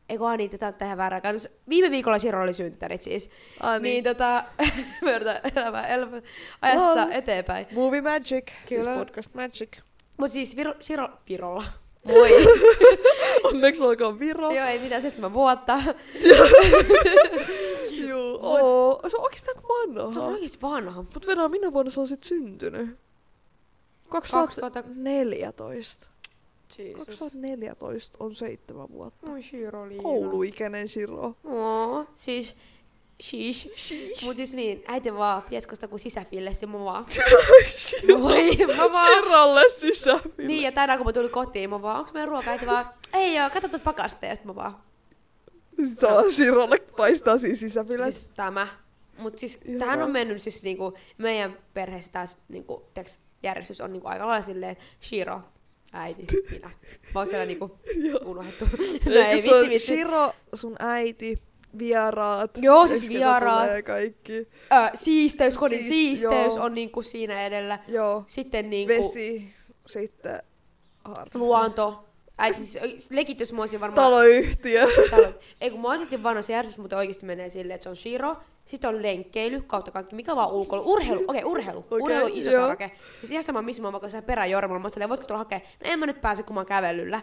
[0.09, 1.49] Ei kun Ani, tätä tehdään väärää kanssa.
[1.69, 3.29] Viime viikolla Chirolla oli synttärit siis.
[3.61, 4.03] Ah, Niin, niin.
[4.03, 4.43] tota,
[5.01, 6.21] me yritetään elämää, elämää
[6.61, 7.11] ajassa Lol.
[7.11, 7.67] eteenpäin.
[7.71, 8.95] Movie Magic, siis Kyllä.
[8.95, 9.69] podcast Magic.
[10.17, 11.63] Mut siis Viro, Chiro, Virolla.
[12.07, 12.29] Moi.
[13.43, 14.51] Onneksi olkoon Viro.
[14.51, 15.79] Joo, ei mitään, seitsemän vuotta.
[18.07, 18.39] Juu.
[18.41, 20.13] Oo, se on oikeastaan vanha.
[20.13, 21.01] Se on oikeesti vanha.
[21.13, 22.97] Mut Venä, minä vuonna se on sit syntynyt?
[24.09, 26.07] 2014.
[26.77, 27.05] Jesus.
[27.05, 29.31] 2014 on seitsemän vuotta.
[29.31, 30.03] Oi Shiroliina.
[30.03, 31.35] Kouluikäinen Shiro.
[31.43, 32.55] Oo, siis...
[33.21, 33.93] Shish.
[34.23, 37.05] Mut siis niin, äiti vaan pieskosta kuin sisäfilles ja mä vaan...
[38.19, 39.13] Moi, mä vaan...
[39.13, 40.47] Shirolle sisäpille.
[40.47, 42.51] Niin, ja tänään kun mä tulin kotiin, mä vaan, onks meidän ruoka?
[42.51, 44.37] Äiti vaan, ei joo, katso tuot pakasteen.
[44.43, 44.77] Mä vaan,
[45.85, 48.11] Sit se on Shirolle paistaa siinä sisäpille.
[48.11, 48.67] siis tämä.
[49.17, 49.79] Mut siis Joo.
[49.79, 54.45] tähän on mennyt siis niinku, meidän perheessä taas niinku, teks, järjestys on niinku aika lailla
[54.45, 55.41] silleen, että Shiro,
[55.93, 56.69] äiti, minä.
[57.13, 57.79] Mä oon siellä niinku
[58.25, 58.65] unohdettu.
[59.05, 59.87] no ei, se on vitsi, vitsi.
[59.87, 61.41] Shiro, sun äiti,
[61.79, 62.51] vieraat.
[62.57, 63.69] Joo, siis vieraat.
[63.85, 64.37] kaikki.
[64.37, 64.47] Ö,
[64.93, 66.65] siisteys, kodin Siis- siisteys joo.
[66.65, 67.79] on niinku siinä edellä.
[67.87, 68.23] Joo.
[68.27, 69.53] Sitten niinku Vesi,
[69.85, 70.43] sitten
[71.03, 71.41] harrastus.
[71.41, 72.03] luonto.
[72.37, 74.05] Äiti, siis legitys mä olisin varmaan...
[74.09, 74.87] Taloyhtiö.
[75.09, 75.27] Talo.
[75.61, 78.35] Ei kun mä oikeasti vanha se järjestys, mutta oikeasti menee silleen, että se on Shiro,
[78.65, 82.51] sitten on lenkkeily, kautta kaikki, mikä vaan ulkoilu, urheilu, okei, okay, urheilu, Okei, urheilu iso
[82.51, 82.67] joo.
[82.67, 82.91] sarke.
[83.19, 85.59] Siis ihan sama, missä mä oon vaikka siellä peräjormalla, mä oon voitko tulla hakea?
[85.59, 87.21] No en mä nyt pääse, kun mä oon kävelyllä.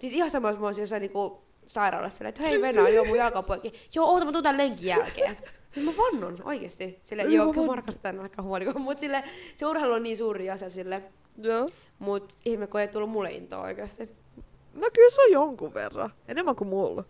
[0.00, 3.18] Siis ihan sama, jos mä olisin jossain niinku sairaalassa, silleen, että hei Venä, joo mun
[3.18, 3.72] jalka poikki.
[3.94, 5.36] Joo, oota, mä tuun tän lenkin jälkeen.
[5.74, 6.98] Siis mä vannon, oikeesti.
[7.02, 7.76] Sille, Joo, kyllä vannon.
[7.76, 9.24] rakastan aika huolikon, mut sille,
[9.56, 11.02] se urheilu on niin suuri asia sille.
[11.38, 11.68] Joo.
[11.98, 14.08] Mut ihme, kun ei tullut mulle intoa oikeasti.
[14.74, 16.12] No kyllä se on jonkun verran.
[16.28, 17.04] Enemmän kuin mulla.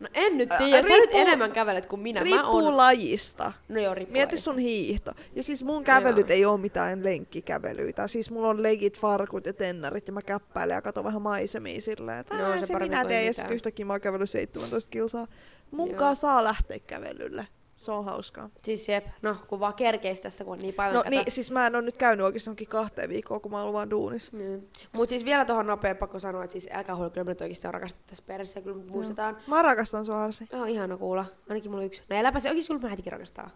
[0.00, 2.20] No en nyt tiedä, sä nyt enemmän kävelet kuin minä.
[2.20, 2.76] mä Riippuu oon...
[2.76, 3.52] lajista.
[3.68, 4.44] No joo, riippuu Mieti lajista.
[4.50, 5.12] sun hiihto.
[5.34, 6.36] Ja siis mun kävelyt Joo.
[6.36, 8.06] ei oo mitään lenkkikävelyitä.
[8.08, 12.18] Siis mulla on legit farkut ja tennarit ja mä käppäilen ja katon vähän maisemia silleen,
[12.18, 13.24] että "Ää, se se, minä teen.
[13.24, 13.48] Ja mitään.
[13.48, 15.26] sit yhtäkkiä mä oon kävellyt 17 kilsaa.
[15.70, 17.46] Mun saa lähteä kävelylle.
[17.84, 18.50] Se on hauskaa.
[18.62, 21.10] Siis jep, no kun vaan kerkeis tässä, kun on niin paljon No kato.
[21.10, 23.90] niin, siis mä en oo nyt käynyt oikeesti johonkin kahteen viikkoon, kun mä oon vaan
[23.90, 24.36] duunissa.
[24.36, 24.68] Niin.
[24.92, 27.66] Mut siis vielä tuohon nopea pakko sanoa, että siis älkää huoli, kyllä me nyt oikeasti
[27.66, 29.36] on rakastettu tässä perheessä, kyllä me muistetaan.
[29.46, 30.48] Mä rakastan sua Harsi.
[30.52, 31.24] Joo, ihana kuulla.
[31.48, 32.02] Ainakin mulla on yksi.
[32.10, 33.50] No eläpä se, oikeesti kyllä mä äitikin rakastaa.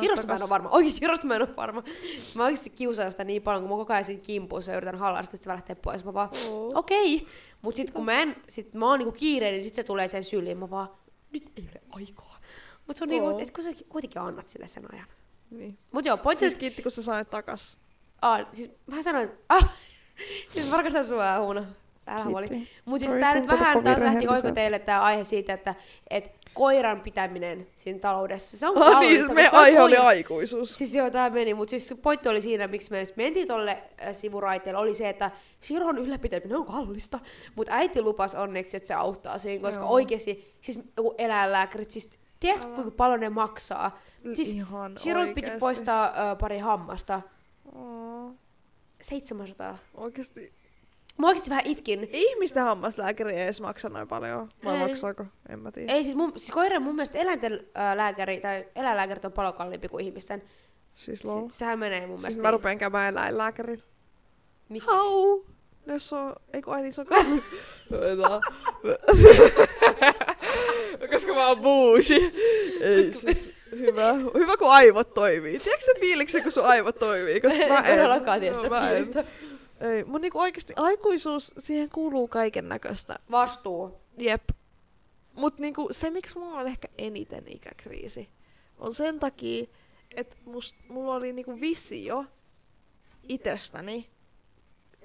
[0.00, 0.68] Sirosta mä en oo varma.
[0.68, 1.82] Oikeesti Sirosta mä en oo varma.
[2.34, 5.22] Mä oikeesti kiusaan sitä niin paljon, kun mä koko ajan siinä kimpuissa ja yritän hallaa
[5.22, 6.04] sitä, että se lähtee pois.
[6.04, 6.72] Mä vaan, Oo.
[6.74, 7.16] okei.
[7.16, 7.28] Okay.
[7.62, 10.24] Mut sit kun mä en, sit mä oon niinku kiireinen, niin sit se tulee sen
[10.24, 10.58] syliin.
[10.58, 10.88] Mä vaan,
[11.32, 12.27] nyt ei ole aikaa.
[12.88, 15.06] Mut se on niinku, että kun sä kuitenkin annat sille sen ajan.
[15.50, 15.78] Niin.
[15.92, 17.78] Mut joo, pointti Siis kiitti kun sä sait takas.
[18.22, 19.74] Ah, siis mä sanoin, ah,
[20.52, 21.64] siis mä rakastan sua, Huuna.
[22.06, 22.68] Älä huoli.
[22.84, 24.34] Mut siis Oi, tää nyt vähän taas lähti rehelliseltä.
[24.34, 25.74] oiko teille tää aihe siitä, että
[26.10, 29.24] et koiran pitäminen siinä taloudessa, se on Oh, kallista.
[29.26, 30.78] niin, me koska aihe oli aikuisuus.
[30.78, 33.70] Siis joo, tää meni, mutta siis pointti oli siinä, miksi me edes mentiin tolle
[34.02, 35.30] äh, sivuraiteelle, oli se, että
[35.62, 37.20] Shiron ylläpitäminen on kallista,
[37.56, 39.92] mutta äiti lupasi onneksi, että se auttaa siinä, koska Joo.
[39.92, 42.74] oikeesti, siis joku eläinlääkärit, siis tiedätkö Älä.
[42.74, 43.98] kuinka paljon ne maksaa?
[44.34, 45.60] Siis Ihan Shiron piti oikeesti.
[45.60, 47.20] poistaa äh, pari hammasta,
[47.74, 48.34] Oh,
[49.00, 49.78] 700.
[49.94, 50.54] oikeesti.
[51.18, 52.08] Mä oikeesti vähän itkin.
[52.12, 54.48] Ihmisten hammaslääkäri ei edes maksa noin paljon.
[54.64, 54.88] Vai Ei.
[54.88, 55.24] maksaako?
[55.48, 55.92] En mä tiedä.
[55.92, 59.88] Ei siis, mun, siis koiran mun mielestä eläinten äh, lääkäri tai eläinlääkärit on paljon kalliimpi
[59.88, 60.42] kuin ihmisten.
[60.94, 61.48] Siis lol.
[61.48, 62.42] Se, sehän menee mun Siis mielestä.
[62.42, 63.82] mä rupean käymään eläinlääkärin.
[64.68, 64.88] Miksi?
[64.90, 65.40] Hau!
[65.86, 67.42] No Jos on, ei kun aini se on kalli.
[71.28, 72.32] Koska mä oon buusi.
[72.80, 74.12] Ei, siis, hyvä.
[74.12, 75.58] Hyvä kun aivot toimii.
[75.58, 77.40] Tiedätkö se fiiliksi, kun sun aivot toimii?
[77.40, 79.24] Koska mä en todellakaan tiedä sitä fiilistä.
[79.80, 83.18] Ei, mun niinku oikeesti aikuisuus, siihen kuuluu kaiken näköistä.
[83.30, 84.00] Vastuu.
[84.18, 84.42] Jep.
[85.32, 88.28] Mut niinku se, miksi mulla on ehkä eniten ikäkriisi,
[88.78, 89.66] on sen takia,
[90.16, 90.36] että
[90.88, 92.24] mulla oli niinku visio
[93.28, 94.06] itsestäni,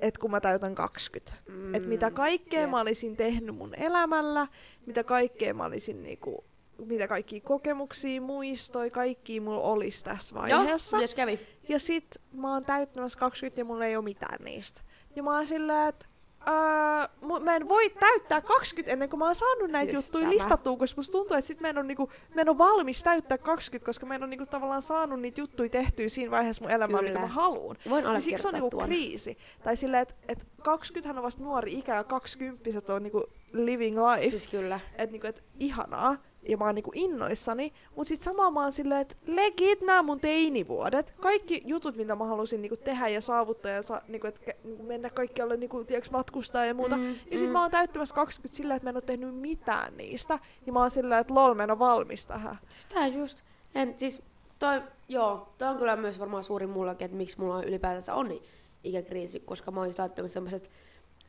[0.04, 1.32] että kun mä täytän 20.
[1.48, 2.70] Mm, Että mitä kaikkea jep.
[2.70, 4.48] mä olisin tehnyt mun elämällä,
[4.86, 6.44] mitä kaikkea mä olisin niinku,
[6.86, 10.98] mitä kaikki kokemuksia, muistoi, kaikki mulla olisi tässä vaiheessa.
[10.98, 11.40] Joo, kävi?
[11.70, 14.82] Ja sit mä oon täyttämässä 20 ja mulla ei ole mitään niistä.
[15.16, 16.06] Ja mä oon silleen, että
[16.48, 20.22] öö, mu- mä en voi täyttää 20 ennen kuin mä oon saanut näitä Siis juttuja
[20.22, 20.34] tämä.
[20.34, 23.38] listattua, koska musta tuntuu, että sit mä en ole, niinku, mä en ole valmis täyttää
[23.38, 26.98] 20, koska mä en ole niinku, tavallaan saanut niitä juttuja tehtyä siinä vaiheessa mun elämää,
[27.00, 27.10] Kyllä.
[27.12, 27.76] mitä mä haluun.
[27.90, 28.86] Voin Ja siksi se on niinku tuon.
[28.86, 29.38] kriisi.
[29.64, 34.30] Tai silleen, että et 20 on vasta nuori ikä ja 20 on niinku living life.
[34.30, 34.80] Siis kyllä.
[34.92, 36.18] Että niinku, et ihanaa.
[36.50, 37.74] Ja mä oon niinku innoissani.
[37.96, 41.14] Mut sit samaan mä oon silleen, että legit nää mun teinivuodet.
[41.22, 45.10] Kaikki jutut, mitä mä halusin niinku tehdä ja saavuttaa ja sa, niinku, et, niinku mennä
[45.10, 46.98] kaikkialle niinku, tiiäks, matkustaa ja muuta.
[46.98, 47.54] Mm, Ja sit mm.
[47.54, 50.40] mä oon täyttämässä 20 silleen, että mä en oo tehnyt mitään niistä.
[50.66, 52.60] Ja mä oon silleen, että lol, mä en oo valmis tähän.
[52.70, 53.44] Sitä just.
[53.76, 54.22] En, siis
[54.60, 58.28] toi, joo, toi on kyllä myös varmaan suuri mullakin, että miksi mulla on ylipäätänsä on
[58.28, 58.44] niin
[58.84, 60.72] ikäkriisi, koska mä oon just laittanut sellaiset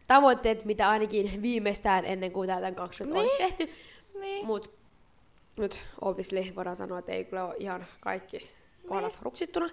[0.06, 3.22] tavoitteet, mitä ainakin viimeistään ennen kuin täytän 20 Niin.
[3.22, 3.72] olisi tehty.
[4.20, 4.46] Niin.
[4.46, 4.70] Mut
[5.58, 8.50] nyt obviously voidaan sanoa, että ei kyllä ole ihan kaikki
[8.88, 9.68] kohdat ruksittuna.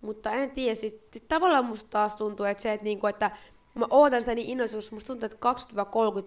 [0.00, 3.30] Mutta en tiedä, sit, sit tavallaan musta taas tuntuu, että se, että, niinku, että
[3.74, 5.52] mä ootan sitä niin innoissaan, musta tuntuu, että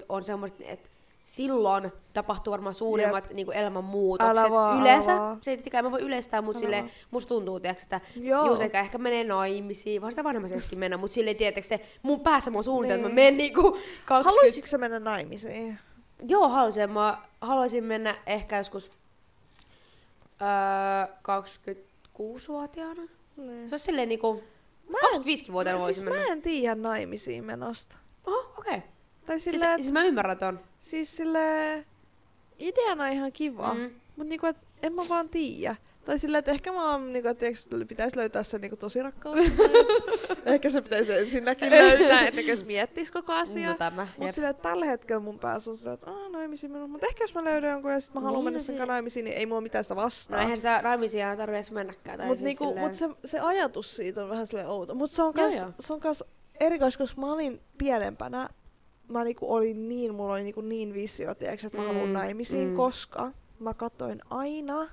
[0.02, 0.90] 20-30 on semmoista, että
[1.24, 4.38] silloin tapahtuu varmaan suurimmat niinku elämän muutokset.
[4.38, 5.38] Älä vaan, Yleensä, älä vaan.
[5.42, 6.90] se ei tietenkään mä voi yleistää, mutta vaan.
[7.12, 8.02] musta tuntuu, tiiäks, että.
[8.16, 12.52] Juus eikä ehkä menee naimisiin, vaan sitä vanhemmasessakin mennä, mutta silleen, tietääks te, mun päässä
[12.52, 13.34] mä oon suunnitellut, että mä Niin.
[13.34, 13.62] menen niinku
[14.06, 14.30] 20...
[14.30, 15.80] Haluaisitko sä mennä naimisiin?
[16.28, 16.90] Joo, haluaisin.
[16.90, 18.92] Mä haluaisin mennä ehkä joskus
[20.42, 20.48] öö,
[22.18, 23.02] 26-vuotiaana.
[23.38, 23.70] Niin.
[23.70, 24.44] Se olisi silleen niinku...
[24.90, 26.26] Mä en- 25-vuotiaana Mä, voisin siis mennä.
[26.28, 27.98] mä en tiedä naimisiin menosta.
[28.28, 28.78] Oho, okei.
[28.78, 28.90] Okay.
[29.26, 30.60] Tai Siis, silleen, siis mä ymmärrän ton.
[30.80, 31.40] Siis sille
[32.60, 33.80] ideana ihan kiva, mm.
[33.80, 33.90] Mm.
[34.16, 35.76] mutta niinku, et en mä vaan tiedä.
[36.06, 37.46] Tai sillä, että ehkä mä oon, niinku, että
[37.88, 39.40] pitäisi löytää se niinku, tosi rakkaus.
[40.46, 43.72] ehkä se pitäisi ensinnäkin löytää ennen kuin se miettis koko asiaa.
[43.72, 44.36] No tämä, Mutta jep.
[44.36, 46.88] sillä, että tällä hetkellä mun päässä on sillä, että aah, naimisiin mennä.
[46.88, 48.94] Mutta ehkä jos mä löydän jonkun ja sit mä haluan Niin, mennä no sen kanssa
[48.94, 50.42] naimisiin, niin ei mulla mitään sitä No vastaan.
[50.42, 52.20] eihän sitä naimisia tarvitse mennäkään.
[52.20, 54.96] Mutta siis niinku, silleen- mut se, se ajatus siitä on vähän silleen outo.
[54.96, 55.72] Mutta se on Joo, joo.
[55.80, 56.02] se on
[56.60, 58.50] erikois, koska mä olin pienempänä,
[59.08, 62.68] mä niinku olin niin, mulla oli niinku niin visio, tiiäks, että mä Mm, haluan naimisiin,
[62.68, 62.76] mm.
[62.76, 64.90] koska mä katsoin aina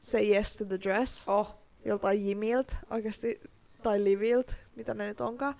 [0.00, 1.54] se Yes to the Dress Oh.
[1.84, 3.40] joltain Jimilt oikeasti,
[3.82, 5.54] tai Livilt, mitä ne nyt onkaan.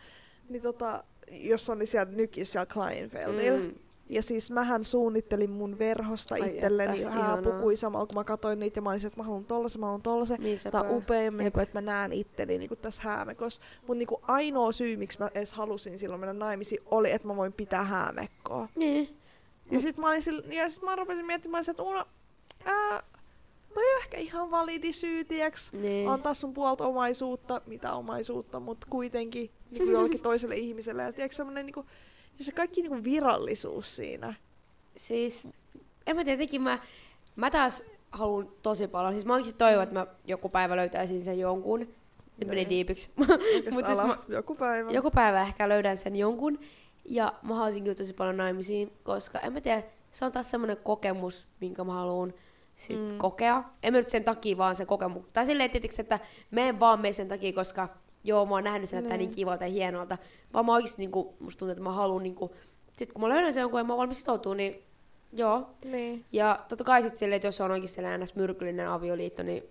[0.49, 3.61] Niin tota, jos on niin siellä nykissä siellä Kleinfeldillä.
[3.61, 3.75] Mm.
[4.11, 8.83] Ja siis mähän suunnittelin mun verhosta Ai itselleni hääpukui samalla, kun mä katsoin niitä ja
[8.83, 10.41] mä olisin, että mä haluan tollasen, mä haluan tollasen.
[10.41, 11.55] Niin se Tää on upea, niin Jep.
[11.55, 13.61] kuin, että mä näen itteni niin kuin tässä häämekossa.
[13.87, 17.37] Mutta niin kuin ainoa syy, miksi mä edes halusin silloin mennä naimisiin, oli, että mä
[17.37, 18.69] voin pitää häämekkoa.
[18.75, 19.17] Niin.
[19.71, 22.05] Ja sit mä, olin sillä, ja sit mä rupesin miettimään, että Uno,
[22.65, 23.03] ää,
[23.75, 26.09] toi on ehkä ihan validi syy, tiiäks, Niin.
[26.09, 31.03] antaa sun puolta omaisuutta, mitä omaisuutta, mutta kuitenkin niin kuin jollekin toiselle ihmiselle.
[31.03, 31.87] Ja tiiäks, semmonen niin kuin,
[32.41, 34.35] se kaikki niin kuin virallisuus siinä.
[34.97, 35.49] Siis,
[36.07, 36.79] en mä tiedä, jotenkin mä,
[37.37, 39.13] mä taas haluan tosi paljon.
[39.15, 41.81] Siis mä oikeesti toivon, että mä joku päivä löytäisin sen jonkun.
[41.81, 42.69] Nyt meni Niin.
[42.71, 43.11] diipiksi.
[43.73, 44.91] Mut siis mä- joku päivä.
[44.91, 46.59] joku päivä ehkä löydän sen jonkun.
[47.05, 50.77] Ja mä haluaisin kyllä tosi paljon naimisiin, koska en mä tiedä, se on taas semmoinen
[50.77, 52.35] kokemus, minkä mä haluan
[52.79, 53.19] sit Mm.
[53.19, 53.65] kokea.
[53.83, 55.23] En mä nyt sen takia vaan sen kokemus.
[55.33, 57.89] Tai silleen tietysti, että mä en vaan mene sen takia, koska
[58.25, 59.29] joo, mä oon nähnyt sen, että Niin.
[59.29, 60.19] niin kivalta ja hienolta.
[60.55, 62.55] Vaan mä oikeesti niinku, musta tuntuu, että mä haluan niinku,
[62.97, 64.83] sit kun mä löydän sen jonkun ja mä oon valmis sitoutua, niin
[65.33, 65.71] joo.
[65.85, 68.35] Niin, Ja totta kai sit silleen, että jos on oikeasti sellainen ns.
[68.35, 69.63] myrkyllinen avioliitto, niin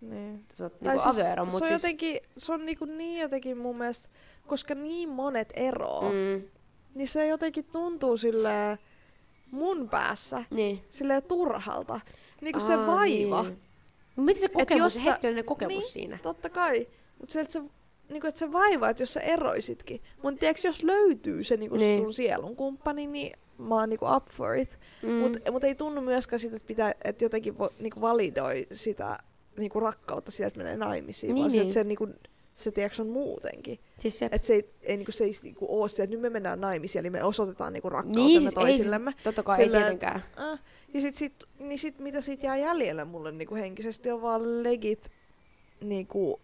[0.00, 0.44] niin.
[0.54, 1.46] sä oot niinku siis, avioero.
[1.46, 4.08] se on siis, jotenkin, se on niinku niin jotenkin mun mielestä,
[4.46, 6.16] koska niin monet eroo, mm.
[6.16, 6.42] mm,
[6.94, 8.78] niin se jotenkin tuntuu silleen,
[9.50, 10.80] mun päässä Niin.
[10.90, 12.00] silleen turhalta.
[12.40, 13.42] Niinku se vaiva.
[13.42, 13.58] Niin.
[14.16, 16.18] Miten se kokemus, jos se sä- hetkellinen kokemus niin, siinä?
[16.22, 16.86] Totta kai.
[17.18, 17.62] Mutta se, että se,
[18.08, 20.00] niinku, että se vaiva, että jos sä eroisitkin.
[20.22, 22.02] Mun tiedätkö, jos löytyy se niinku Niin.
[22.02, 24.78] sun sielun kumppani, niin mä oon niinku up for it.
[25.02, 25.10] Mm.
[25.10, 29.18] Mutta mut ei tunnu myöskään sitä, että, pitää, että jotenkin vo, niinku validoi sitä
[29.56, 31.34] niinku rakkautta sieltä menee naimisiin.
[31.34, 31.62] Niin, vaan se, niin.
[31.62, 32.08] että se, niinku,
[32.58, 33.78] se tiedätkö, on muutenkin.
[33.98, 36.30] Siis se, Että se ei, ei, niinku, se ei niinku ole se, että nyt me
[36.30, 39.10] mennään naimisiin, eli me osoitetaan niinku rakkautemme niin, siis ei, toisillemme.
[39.10, 40.22] siis, totta kai ei Silleen, tietenkään.
[40.52, 40.60] Äh,
[40.94, 45.10] ja sit, sit, niin sit, mitä siitä jää jäljelle mulle niinku henkisesti on vaan legit
[45.80, 46.40] niinku,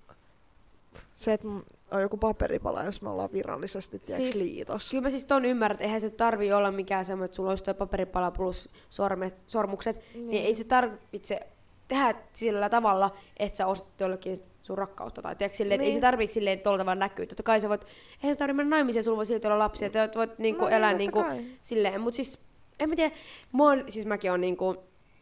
[1.14, 1.48] se, että
[1.90, 4.90] on joku paperipala, jos me ollaan virallisesti tiiäks, Siis- liitos.
[4.90, 7.64] Kyllä mä siis ton ymmärrän, että eihän se tarvii olla mikään semmoinen, että sulla olisi
[7.64, 10.31] toi paperipala plus sormet, sormukset, niin.
[10.31, 11.40] niin ei se tarvitse
[11.88, 15.22] tehdä sillä tavalla, että sä ostat jollekin sun rakkautta.
[15.22, 15.85] Tai tiedätkö, silleen, niin.
[15.87, 15.98] ei Niin.
[15.98, 17.27] se tarvii silleen tuolla tavalla näkyä.
[17.27, 17.85] Totta kai sä voit,
[18.22, 20.77] eihän se tarvitse mennä naimisiin, sulla voi silti olla lapsia, että voit niinku No niin,
[20.77, 21.44] elää totta niinku, kai.
[21.62, 22.00] silleen.
[22.00, 22.38] Mut siis,
[22.81, 23.14] en mä tiedä,
[23.53, 24.77] mä oon, siis mäkin on niinku,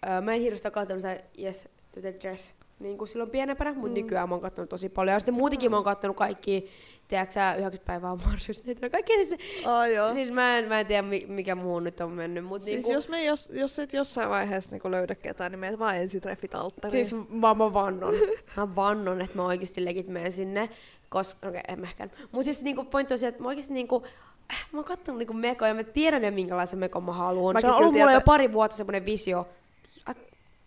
[0.09, 3.73] öö, mä en hirveästi ole katsonut sitä Yes to the Dress niin kuin silloin pienempänä,
[3.73, 3.95] mutta mm.
[3.95, 5.15] nykyään mä oon katsonut tosi paljon.
[5.15, 6.69] Ja sitten muutenkin mä oon katsonut kaikki,
[7.09, 10.13] tiedätkö sä, 90 päivää on Marsius, niitä kaikki siis, Ai joo.
[10.13, 12.93] siis mä en, mä en tiedä mi- mikä muu nyt on mennyt, mutta Siis niinku,
[12.93, 17.07] jos me jos, jos et jossain vaiheessa niinku löydä ketään, niin meet vaan ensitreffit alttariin.
[17.07, 18.15] Siis mä, mä vannon.
[18.57, 20.69] Mä vannon, että mä oikeesti legit menen sinne.
[21.09, 22.09] Koska, okei, okay, en mä ehkä.
[22.33, 24.03] Mut siis niinku pointti on se, että mä oikeesti niinku,
[24.53, 27.55] äh, mä oon kattonut niinku mekoja ja mä tiedän jo minkälaisen mekon mä haluan.
[27.55, 29.49] Mäkin Se on ollut kyllä mulla jo pari vuotta semmonen visio.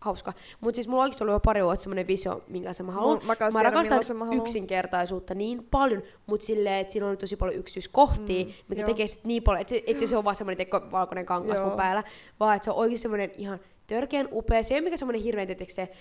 [0.05, 0.33] Hauska.
[0.61, 3.17] Mut siis mulla on oikeesti ollut jo pari vuotta semmonen visio, minkälaisen mä haluan.
[3.17, 7.59] Mun- mä mä rakastan mä yksinkertaisuutta niin paljon, mut silleen, että siinä on tosi paljon
[7.59, 8.87] yksityiskohtia, mm, mikä joo.
[8.87, 11.77] tekee sit niin paljon, että et se on vaan semmonen tekko valkoinen kangas mun Joo.
[11.77, 12.03] päällä,
[12.39, 14.63] vaan että se on oikeesti semmonen ihan törkeän upea.
[14.63, 15.91] Se ei ole mikään semmonen hirveän, se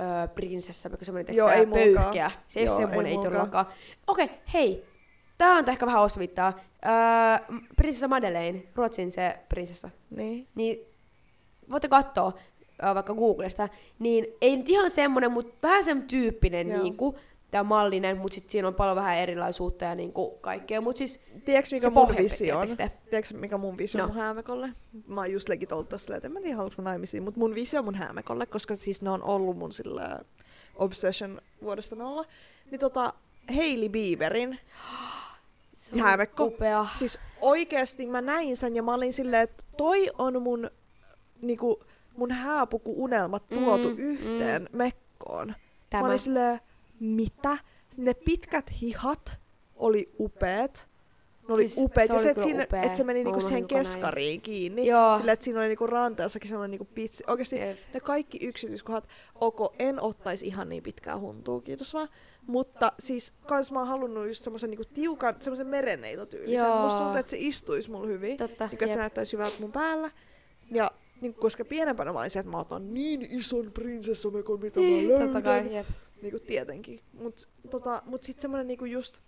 [0.00, 2.30] öö, prinsessa, mikä semmoinen Joo, ei pöyhkeä.
[2.46, 3.66] Se ei ole semmoinen, ei todellakaan.
[4.06, 4.84] Okei, okay, hei.
[5.38, 6.52] Tää on ehkä vähän osvittaa.
[6.86, 9.90] Öö, prinsessa Madeleine, Ruotsin se prinsessa.
[10.10, 10.48] Niin.
[10.54, 10.78] Niin
[11.70, 12.32] voitte katsoa
[12.94, 13.68] vaikka Googlesta.
[13.98, 16.82] Niin ei nyt ihan semmonen, mutta vähän sen tyyppinen Joo.
[16.82, 17.18] niinku,
[17.50, 20.80] tämä mallinen, mutta sitten siinä on paljon vähän erilaisuutta ja niinku kaikkea.
[20.80, 22.68] Mutta siis Tiedätkö mikä mun visio on?
[23.10, 24.14] Tiedätkö mikä mun visio on No.
[24.14, 24.68] mun häämekolle?
[25.06, 27.54] Mä oon just legit ollut tässä että en mä tiedä haluanko mä naimisiin, mutta mun
[27.54, 30.18] visio on mun häämekolle, koska siis ne on ollut mun sillä
[30.76, 32.24] obsession vuodesta nolla.
[32.70, 33.12] Niin tota,
[33.56, 34.58] Hailey Bieberin
[35.76, 36.44] se häämekko.
[36.44, 36.86] upea.
[36.98, 40.70] Siis oikeesti mä näin sen ja mä olin silleen, että toi on mun,
[41.42, 41.84] niinku,
[42.16, 45.54] mun hääpuku-unelmat tuotu Mm, yhteen mekkoon.
[45.90, 46.00] Tämä.
[46.02, 46.60] Mä olin silleen,
[47.00, 47.58] mitä?
[47.96, 49.32] Ne pitkät hihat
[49.76, 50.86] oli upeat.
[51.48, 52.06] Ne oli Siis upeat.
[52.08, 52.82] se Ja se, että, siinä, upea.
[52.82, 54.86] että se meni niinku siihen keskariin kiinni.
[54.86, 55.16] Joo.
[55.16, 57.24] Silleen, että siinä oli niinku ranteessakin sellainen niinku pitsi.
[57.26, 57.78] Oikeesti Jep.
[57.94, 59.08] ne kaikki yksityiskohdat,
[59.40, 62.08] ok, en ottaisi ihan niin pitkää huntua, kiitos vaan.
[62.46, 66.54] Mutta siis kans mä oon halunnut just semmosen niinku tiukan, semmosen merenneitotyylisen.
[66.66, 66.82] Joo.
[66.82, 68.36] Musta tuntuu, että se istuisi mulle hyvin.
[68.36, 70.10] Totta, Niin, että se näyttäisi hyvältä mun päällä.
[70.70, 74.86] Ja niin, koska pienempänä mä olin se, että mä otan niin ison prinsessamekon, mitä mä
[74.86, 75.20] löydän.
[75.20, 75.86] Totta kai, jep.
[76.22, 77.00] Niinku tietenkin.
[77.12, 79.18] Mut, tota, mut sit semmonen niinku just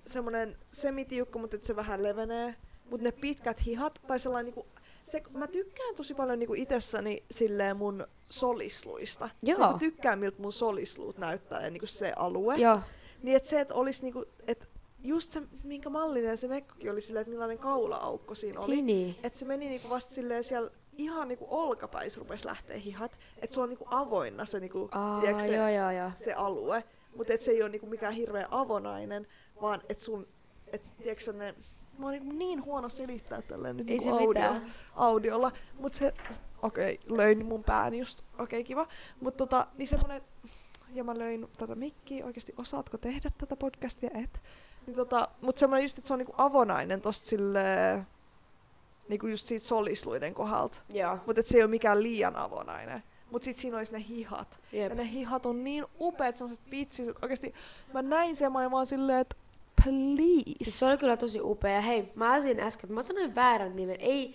[0.00, 2.54] semmonen semitiukka, mutta se vähän levenee.
[2.90, 4.66] Mut ne pitkät hihat, tai sellainen niinku,
[5.02, 9.28] se, mä tykkään tosi paljon niinku itsessäni silleen mun solisluista.
[9.42, 9.58] Joo.
[9.58, 12.56] Niinku tykkään miltä mun solisluut näyttää ja niinku se alue.
[12.56, 12.80] Joo.
[13.22, 14.66] Niin että se, että olisi niinku, että
[15.02, 18.74] just se, minkä mallinen se mekkokin oli silleen, että millainen kaula-aukko siinä oli.
[18.74, 19.16] Niin, niin.
[19.22, 23.18] Että se meni niinku vasta silleen siellä ihan niinku olkapäis rupes lähteä hihat.
[23.38, 26.10] Että se on niinku avoinna se, niinku, Aa, tiedätkö, se, joo, joo, joo.
[26.16, 26.84] se alue.
[27.16, 29.26] Mutta se ei ole niinku mikään hirveä avonainen,
[29.60, 30.26] vaan että sun,
[30.72, 31.54] et, tiedätkö ne,
[31.98, 34.74] mä oon niinku niin huono selittää tälleen nyt se audio, mitään.
[34.94, 35.52] audiolla.
[35.78, 36.14] Mut se,
[36.62, 38.88] okei, okay, löin mun pään just, okei okay, kiva.
[39.20, 40.22] Mut tota, niin semmonen,
[40.92, 44.40] ja mä löin tätä mikkiä, oikeasti osaatko tehdä tätä podcastia, et?
[44.88, 48.06] Niin tota, mut semmonen just, että se on niinku avonainen tosta silleen,
[49.08, 50.78] niinku just siitä solisluiden kohdalta.
[50.88, 51.18] Joo.
[51.26, 53.02] Mutta se ei ole mikään liian avonainen.
[53.30, 54.60] Mutta sitten siinä olisi ne hihat.
[54.72, 54.88] Jep.
[54.90, 57.16] Ja ne hihat on niin upeat, semmoset pitsiset.
[57.22, 57.54] Oikeesti
[57.94, 59.36] mä näin sen, mä olin vaan silleen, että
[59.84, 60.52] please.
[60.64, 61.80] Siis se oli kyllä tosi upea.
[61.80, 63.96] Hei, mä olisin äsken, että mä sanoin väärän nimen.
[64.00, 64.34] Ei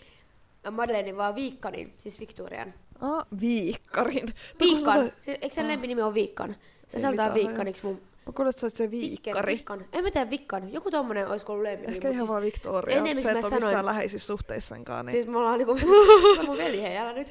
[0.72, 2.74] Madeleine, vaan Viikkanin, siis Victorian.
[3.02, 4.34] Ah, viikkarin.
[4.60, 5.12] Viikkan.
[5.20, 5.72] Se, eikö sen Ah.
[5.72, 6.56] lempinimi ole Viikkan?
[6.88, 9.54] Se sanotaan Viikkaniksi mun Mä kuulen, että sä oot se viikkari.
[9.54, 9.86] Viikkan.
[9.94, 10.74] En mä tiedä Vikkan.
[10.74, 11.94] Joku tommonen olisiko ollut lempinimi.
[11.96, 12.98] Ehkä ihan siis, vaan Victoria.
[12.98, 15.06] ennen Se miksi et ole sanoin- missään läheisissä suhteissakaan.
[15.06, 15.78] Niin siis me ollaan niinku,
[16.36, 17.28] se on mun veli, hei, älä nyt.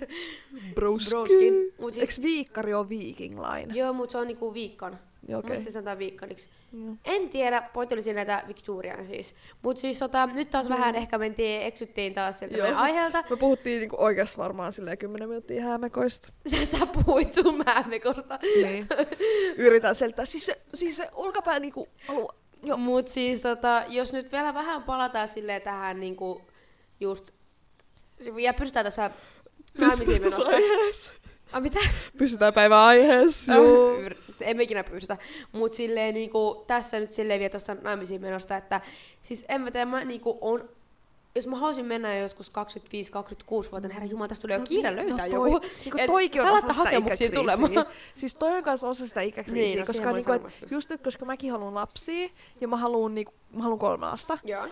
[0.74, 1.10] broski.
[1.10, 1.50] broski.
[1.80, 3.74] Mut siis- Eiks viikkari ole viking line?
[3.74, 4.98] Joo, mut se on niinku Viikkan.
[5.28, 5.56] Joo, Okay.
[5.56, 6.48] se sanotaan Viikkaniksi.
[6.72, 6.94] Joo.
[7.04, 9.34] En tiedä, pointti oli siinä näitä Victorian siis.
[9.62, 12.64] Mut siis tota, nyt taas vähän ehkä mentiin, eksyttiin taas sieltä Joo.
[12.64, 13.24] meidän aiheelta.
[13.30, 16.32] Me puhuttiin niinku oikeasti varmaan silleen 10 minuuttia häämekoista.
[16.50, 18.38] Sä, sä puhuit sun määmekosta.
[18.62, 18.86] Niin.
[19.56, 20.24] Yritän selittää.
[20.24, 22.32] Siis se, siis se olkapää niinku alue.
[22.62, 22.76] Joo.
[22.76, 26.42] Mut siis tota, jos nyt vielä vähän palataan silleen tähän niinku
[27.00, 27.30] just
[28.38, 29.10] ja pysytään tässä
[29.78, 30.50] naimisiin menosta.
[30.50, 31.14] aiheessa.
[31.52, 31.78] Ah, mitä?
[32.18, 33.52] Pysytään päivän aiheessa.
[33.54, 33.96] Joo.
[34.44, 35.16] Se emme ikinä pystytä.
[35.52, 38.80] Mut silleen niinku, tässä nyt silleen vielä tuosta naimisiin menosta, että
[39.22, 40.68] siis en mä tiedä, mä niinku on
[41.34, 45.50] jos mä haluaisin mennä joskus 25-26-vuotiaana, herra Jumala, tästä tulee jo kiire löytää no toi,
[45.52, 45.66] joku.
[45.84, 47.56] Niinku Et toikin on osa sitä hakemuksia ikäkriisiä.
[47.56, 47.86] tulemaan.
[48.14, 50.90] Siis toi on kanssa osa sitä ikäkriisiä, Niin, no koska, niinku, et, sanomassa just.
[50.90, 52.28] just koska mäkin haluan lapsia
[52.60, 54.66] ja mä haluan, niinku, mä haluan kolme lasta, Joo.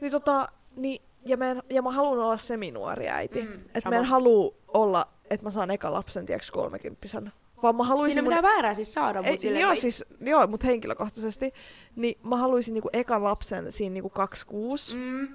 [0.00, 3.42] niin tota, niin, ja, mä en, ja mä haluan olla seminuori äiti.
[3.42, 7.32] Mm, että mä en halua olla, että mä saan eka lapsen, tiedäks, kolmekymppisen.
[7.62, 8.14] Vaan mä haluaisin...
[8.14, 11.52] Siinä mun- mitään väärää siis saada, mutta silleen joo, mä- siis, joo, mutta henkilökohtaisesti,
[11.96, 15.28] niin mä haluaisin niinku ekan lapsen siinä niinku 26 mm.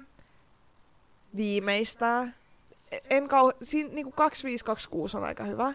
[1.36, 2.34] Viimeistään.
[2.92, 3.52] E- En kau...
[3.62, 4.14] Siinä niinku
[5.14, 5.74] 25-26 on aika hyvä.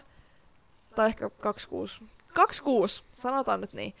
[0.94, 2.02] Tai ehkä 26.
[2.34, 3.94] 26, sanotaan nyt niin.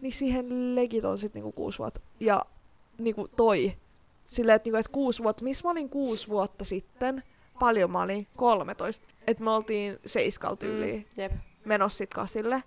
[0.00, 2.00] Niin siihen legit on sit niinku 6 vuotta.
[2.20, 2.42] Ja
[2.98, 3.76] niinku toi.
[4.26, 5.44] Silleen, että niinku, et 6 vuotta.
[5.44, 7.22] Missä mä olin 6 vuotta sitten?
[7.58, 8.26] Paljon mä olin?
[8.36, 9.04] 13.
[9.26, 10.96] Että me oltiin seiskal tyyliin.
[11.16, 11.32] mm, jep.
[11.64, 12.62] Menossa sit kasille,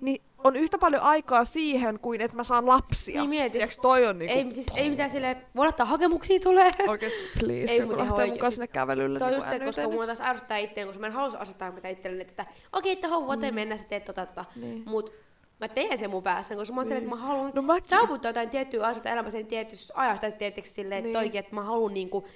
[0.00, 3.20] niin on yhtä paljon aikaa siihen, kuin että mä saan lapsia.
[3.20, 3.50] Niin mieti.
[3.58, 4.34] Tiedätkö, toi on niinku...
[4.34, 6.70] Ei, siis, ei mitään silleen, voi laittaa hakemuksia tulee.
[6.88, 8.54] Oikeesti, please, Ei, joku lähtee mukaan oikeesti.
[8.54, 9.18] sinne kävelylle.
[9.18, 11.38] Toi on niin just se, koska NYT mua taas ärsyttää itteen, koska mä en halua
[11.38, 13.60] asettaa mitä itselleni, että okei, että hou vuoteen Mm.
[13.60, 14.44] mennä, sä teet tota, tota.
[14.56, 14.82] Niin.
[14.86, 15.12] Mut
[15.60, 17.88] mä teen sen mun päässä, koska mä oon silleen, että mä haluan No mäkin.
[17.88, 21.12] saavuttaa jotain tiettyä asioita elämässä tietyssä ajasta, että tietysti silleen, että Niin.
[21.12, 22.26] toikin, että mä haluan niinku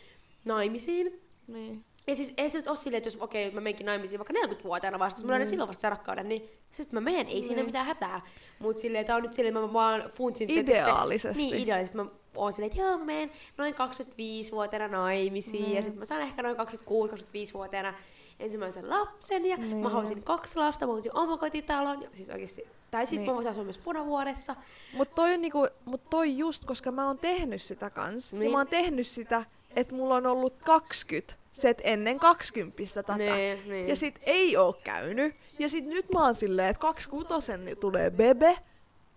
[0.44, 1.20] naimisiin.
[1.48, 1.84] Niin.
[2.06, 4.98] Ja siis ei se nyt ole silleen, että jos okei, mä menenkin naimisiin vaikka 40-vuotiaana
[4.98, 5.50] vasta, jos mä löydän Niin.
[5.50, 7.66] silloin vasta sen rakkauden, niin sitten mä menen, ei siinä Niin.
[7.66, 8.20] mitään hätää.
[8.58, 10.50] Mut silleen, tää on nyt silleen, mä vaan funtsin.
[10.50, 11.38] Ideaalisesti.
[11.38, 11.96] Sitten, niin, ideaalisesti.
[11.96, 15.76] Mä oon silleen, että joo, mä menen noin 25-vuotiaana naimisiin, Niin.
[15.76, 17.94] ja sitten mä saan ehkä noin 26-25-vuotiaana
[18.40, 19.76] ensimmäisen lapsen, ja Niin.
[19.76, 23.30] mä haluaisin kaksi lasta, mä haluaisin omakotitalon, ja siis oikeesti, tai siis Niin.
[23.30, 24.56] mä voisin asua myös punavuoressa.
[24.92, 28.32] Mut toi, on niinku, mut toi just, koska mä oon tehnyt sitä kans.
[28.32, 28.40] Niin.
[28.40, 28.52] Niin.
[28.52, 29.44] mä oon tehnyt sitä,
[29.76, 33.16] että mulla on ollut 20 set ennen 20 tätä.
[33.16, 33.88] Niin, niin.
[33.88, 35.34] Ja sit ei oo käynyt.
[35.58, 38.58] Ja sit nyt mä oon silleen, että 26 niin tulee bebe.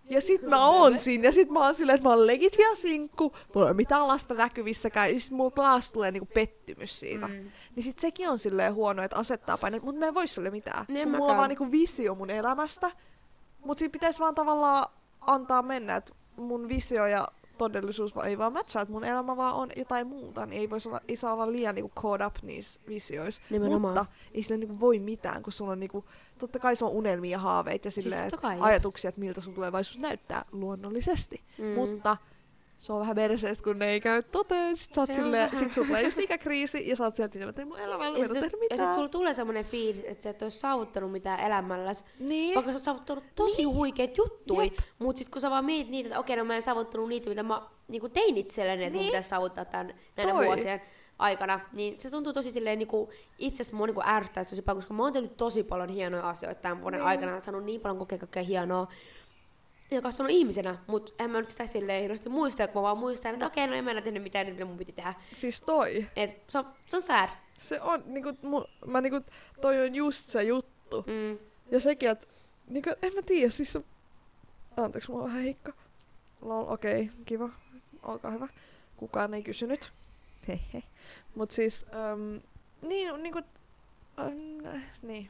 [0.10, 2.76] Ja sit mä oon siinä, ja sit mä oon silleen, että mä oon legit vielä
[2.76, 7.28] sinkku, mulla ei ole mitään lasta näkyvissäkään, ja sit mulla taas tulee niinku pettymys siitä.
[7.28, 7.52] Mm.
[7.76, 10.86] Niin sit sekin on silleen huono, että asettaa paineet, mutta mä en voi sille mitään.
[10.88, 12.92] Niin mulla on vaan niinku visio mun elämästä,
[13.66, 14.86] mut sit pitäisi vaan tavallaan
[15.22, 17.28] antaa mennä, että mun visio ja
[17.72, 21.02] todellisuus ei vaan matchaa, että mun elämä vaan on jotain muuta, niin ei, vois olla,
[21.08, 23.42] ei saa olla liian niinku caught up niissä visioissa.
[23.50, 23.94] Nimenomaan.
[23.94, 26.06] Mutta ei sille niinku voi mitään, kun sulla on niinku,
[26.40, 28.64] totta kai se on unelmia ja haaveita ja Siis silleen, jep.
[28.64, 31.44] ajatuksia, että miltä sun tulevaisuus näyttää luonnollisesti.
[31.58, 31.66] Mm.
[31.66, 32.18] Mutta
[32.84, 34.78] se on vähän perseestä, kun ne ei käy toteen.
[34.78, 35.10] Sit, sä oot
[35.58, 38.22] sit sulla tulee just ikäkriisi ja sä oot sieltä, että teen mun elämällä, mä en
[38.22, 38.96] ja oo sit, tehnyt ja sit mitään.
[38.96, 42.06] sulla tulee semmonen fiilis, että sä et ois saavuttanut mitään elämälläs.
[42.20, 42.56] Niin.
[42.56, 43.70] Vaikka sä oot saavuttanut tosi Niin.
[43.70, 44.78] huikeet juttuja, Jep.
[45.00, 47.44] mut sit kun sä vaan mietit niitä, että okei, no mä en saavuttanut niitä, mitä
[47.44, 49.02] mä niinku tein itselleni, että niin.
[49.04, 50.46] mun pitäisi saavuttaa tämän, näinä Toi.
[50.46, 50.82] vuosien
[51.20, 54.94] aikana, niin se tuntuu tosi silleen niinku, itse asiassa mua niinku ärsyttää tosi paljon, koska
[54.94, 57.08] mä oon tehnyt tosi paljon hienoja asioita tämän vuoden niin.
[57.08, 58.88] aikana, saanut niin paljon kokea kaikkea hienoa,
[59.96, 63.34] ja kasvanut ihmisenä, mutta en mä nyt sitä silleen hirveästi muista, kun mä vaan muistan,
[63.34, 65.14] että okei, no en mä enää tehnyt mitään, mitä mun piti tehdä.
[65.34, 66.08] Siis toi.
[66.16, 67.30] Et se on, se on sad.
[67.60, 69.22] Se on, niinku, mu, mä niinku,
[69.62, 71.02] toi on just se juttu.
[71.08, 71.38] Mm.
[71.72, 72.28] Ja sekin, että
[72.68, 73.82] niinku, en mä tiedä, siis se...
[74.78, 75.74] Anteeksi, mulla on vähän hikka.
[76.42, 77.50] Lol, okei, okay, kiva.
[78.04, 78.48] Olkaa hyvä.
[78.98, 79.92] Kukaan ei kysynyt.
[80.48, 80.84] Hehe.
[81.36, 82.38] Mut siis, ähm,
[82.82, 83.42] niin, niinku,
[84.20, 85.30] ähm, niin.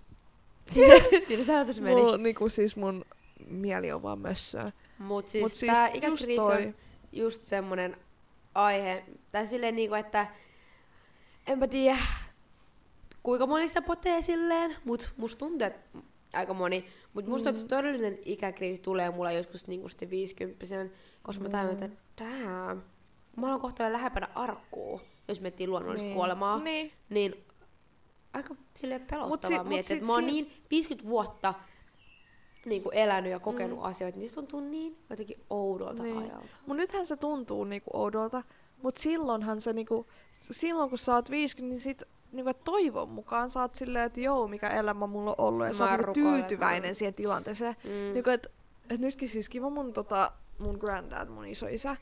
[1.27, 1.95] Siinä se ajatus meni.
[1.95, 3.05] Mulla, niinku siis mun
[3.47, 4.71] mieli on vaan mössöä.
[4.97, 6.65] Mut siis, Mut siis just ikäkriisi toi.
[6.65, 6.75] on
[7.11, 7.97] just semmonen
[8.55, 10.27] aihe, tai silleen niinku, että
[11.47, 11.97] en mä tiedä
[13.23, 15.99] kuinka moni sitä potee silleen, mut musta tuntuu, että
[16.33, 16.85] aika moni.
[17.13, 17.55] Mut musta Mm.
[17.57, 17.61] mm.
[17.61, 20.65] että todellinen ikäkriisi tulee mulla joskus niinku sitten 50
[21.23, 21.89] koska mä tajun, että
[22.23, 22.81] damn,
[23.37, 26.15] mä olen kohta lähempänä arkkuu, jos miettii luonnollista Niin.
[26.15, 26.91] kuolemaa, Niin.
[27.09, 27.43] niin
[28.33, 31.53] aika silleen pelottavaa Mut miettiä, että mä oon si- niin 50 vuotta
[32.65, 33.83] niin kuin elänyt ja kokenut Mm.
[33.83, 33.89] mm.
[33.89, 36.17] asioita, niin se tuntuu niin jotenkin oudolta Niin.
[36.17, 36.47] ajalta.
[36.65, 38.43] Mut nythän se tuntuu niinku oudolta,
[38.83, 43.61] mut silloinhan se niinku, silloin kun sä oot 50, niin sit niinku, toivon mukaan sä
[43.61, 46.89] oot silleen, että joo, mikä elämä mulla on ollut, ja Mä sä oot niinku tyytyväinen
[46.89, 46.95] joo.
[46.95, 47.75] siihen tilanteeseen.
[47.83, 48.13] Mm.
[48.13, 48.47] Niinku, et,
[48.89, 51.97] et nytkin siis kiva mun, tota, mun granddad, mun isoisä,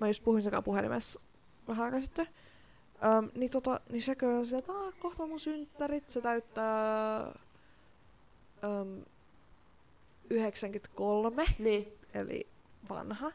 [0.00, 1.20] mä just puhuin sekä puhelimessa
[1.68, 2.28] vähän aikaa sitten,
[3.04, 7.18] Öm, niin, tota, niin sekö on sieltä, että kohta mun synttärit, se täyttää
[8.64, 9.02] öm,
[10.36, 11.98] 93 Niin.
[12.14, 12.48] eli
[12.88, 13.32] vanha.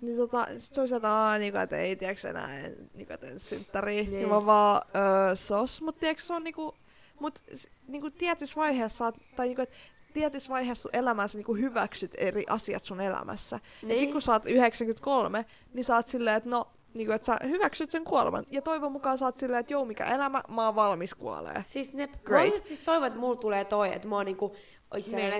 [0.00, 3.26] Niin tota, sit se oli sieltä, aah, niinku, että ei tiedäks enää, en- niinku, että
[3.26, 4.02] en synttäriä.
[4.02, 4.10] Niin.
[4.12, 4.28] Niin.
[4.28, 6.74] mä vaan, öö, sos, mut tiedäks se on niinku,
[7.20, 9.70] mut s- niinku tietyssä vaiheessa, tai niinku, et
[10.14, 13.60] tietyssä vaiheessa sun elämässä niinku hyväksyt eri asiat sun elämässä.
[13.82, 13.92] Niin.
[13.92, 17.36] Et sit kun sä oot 93, niin sä oot silleen, että no, Niinku, että sä
[17.42, 18.46] hyväksyt sen kuoleman.
[18.50, 21.62] Ja toivon mukaan sä oot silleen, että joo, mikä elämä, mä oon valmis kuolee.
[21.66, 22.48] Siis ne, Great.
[22.50, 22.66] Great.
[22.66, 24.56] siis toivon, että mulla tulee toi, että mä oon niinku,
[24.94, 25.32] ois Niin.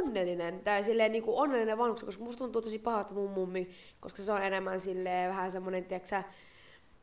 [0.00, 0.08] Niin.
[0.08, 3.70] onnellinen, tai silleen niinku onnellinen vanhuksi, koska musta tuntuu tosi pahalta mun mummi,
[4.00, 6.22] koska se on enemmän silleen vähän semmonen, tiiäksä,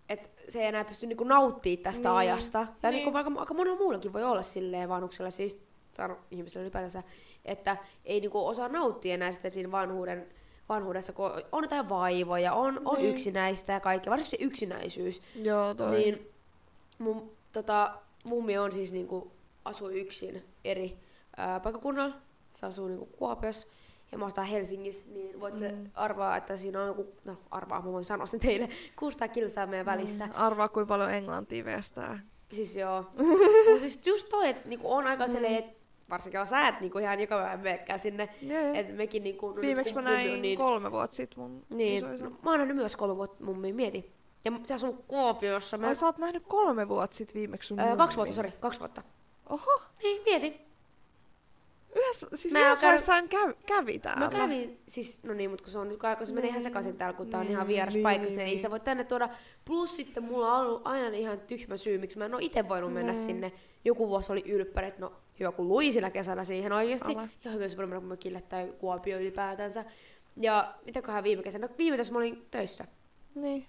[0.09, 2.19] että se ei enää pysty niinku nauttii tästä Niin.
[2.19, 2.31] niin.
[2.33, 2.59] ajasta.
[2.59, 2.75] Ja Niin.
[2.81, 2.91] niin.
[2.91, 5.59] niinku aika, aika monella muullakin voi olla silleen vanhuksella, siis
[5.97, 7.03] sano ihmisellä ylipäätänsä,
[7.45, 10.27] että ei niinku osaa nauttia enää sitten siinä vanhuuden,
[10.69, 13.09] vanhuudessa, kun on jotain vaivoja, on, on Niin.
[13.09, 15.21] yksinäistä ja kaikkea, varsinkin se yksinäisyys.
[15.35, 15.91] Joo, toi.
[15.91, 16.27] Niin
[16.97, 17.91] mun tota,
[18.23, 19.31] mummi on siis niinku,
[19.65, 20.97] asuu yksin eri
[21.37, 22.15] ää, paikkakunnalla.
[22.59, 23.67] Se asuu niinku Kuopiossa
[24.11, 25.77] ja mä astan Helsingissä, niin voitte Mm.
[25.77, 25.89] mm.
[25.93, 29.85] arvaa, että siinä on joku, no arvaa, mä voin sanoa sen teille, 600 kilsaa meidän
[29.85, 30.25] välissä.
[30.25, 32.19] Mm, arvaa, kuinka paljon englantia vestää.
[32.51, 33.05] Siis joo.
[33.71, 35.31] Mut siis just toi, että niinku on aika Mm.
[35.31, 35.79] silleen, että
[36.09, 38.29] varsinkin sä et niinku ihan joka päivä meekään sinne.
[38.73, 39.49] Et mekin niinku...
[39.51, 42.95] no Viimeksi mä näin niin, kolme vuotta sitten mun niin, no, mä oon nähnyt myös
[42.95, 44.11] kolme vuotta mummi, mieti.
[44.45, 45.77] Ja se asuu Kuopiossa.
[45.77, 48.79] Mä, Ai sä oot nähnyt kolme vuotta sit viimeksi sun ää, kaksi vuotta, sori, kaksi
[48.79, 49.03] vuotta.
[49.49, 50.68] Oho, Niin, mieti.
[51.95, 54.19] Yhdessä, siis Mä yhdessä vaiheessa hän kävi, kävi täällä.
[54.25, 56.63] Mä kävin, siis, no niin, mutta kun se on nyt aika, se menee ihan Niin.
[56.63, 58.51] sekaisin täällä, kun tää on Niin, ihan vieras niin, paikassa, niin, niin, niin.
[58.55, 59.29] niin sä voit tänne tuoda.
[59.65, 62.93] Plus sitten mulla on ollut aina ihan tyhmä syy, miksi mä en ole itse voinut
[62.93, 63.25] mennä Niin.
[63.25, 63.51] sinne.
[63.85, 67.11] Joku vuosi oli ylppärit, no hyvä kun luin sillä kesällä siihen oikeasti.
[67.13, 67.27] Ala.
[67.43, 69.85] Ja hyvä se voi mennä mökille tai Kuopio ylipäätänsä.
[70.37, 71.67] Ja mitäköhän viime kesänä?
[71.67, 72.85] No, viime tässä mä olin töissä.
[73.35, 73.65] Niin,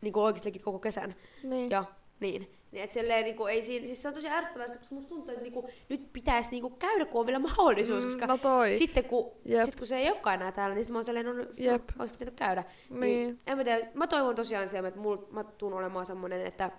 [0.00, 1.14] Niin kuin oikeastikin koko kesän.
[1.42, 1.70] niin.
[1.70, 1.84] Ja
[2.20, 2.50] niin.
[2.72, 5.42] Niin et silleen, niinku, ei siinä, siis se on tosi ärsyttävää, koska musta tuntuu, että
[5.42, 8.04] niinku, nyt pitäisi niinku, käydä, kun on vielä mahdollisuus.
[8.04, 8.78] Mm, koska no toi.
[8.78, 9.64] sitten kun, Jep.
[9.64, 11.82] sit kun se ei olekaan enää täällä, niin mä oon silleen, no, no Jep.
[11.98, 12.64] olisi pitänyt käydä.
[12.90, 13.40] Niin.
[13.46, 16.70] en mä, tiedä, mä toivon tosiaan siellä, että mul, mä tuun olemaan semmonen, että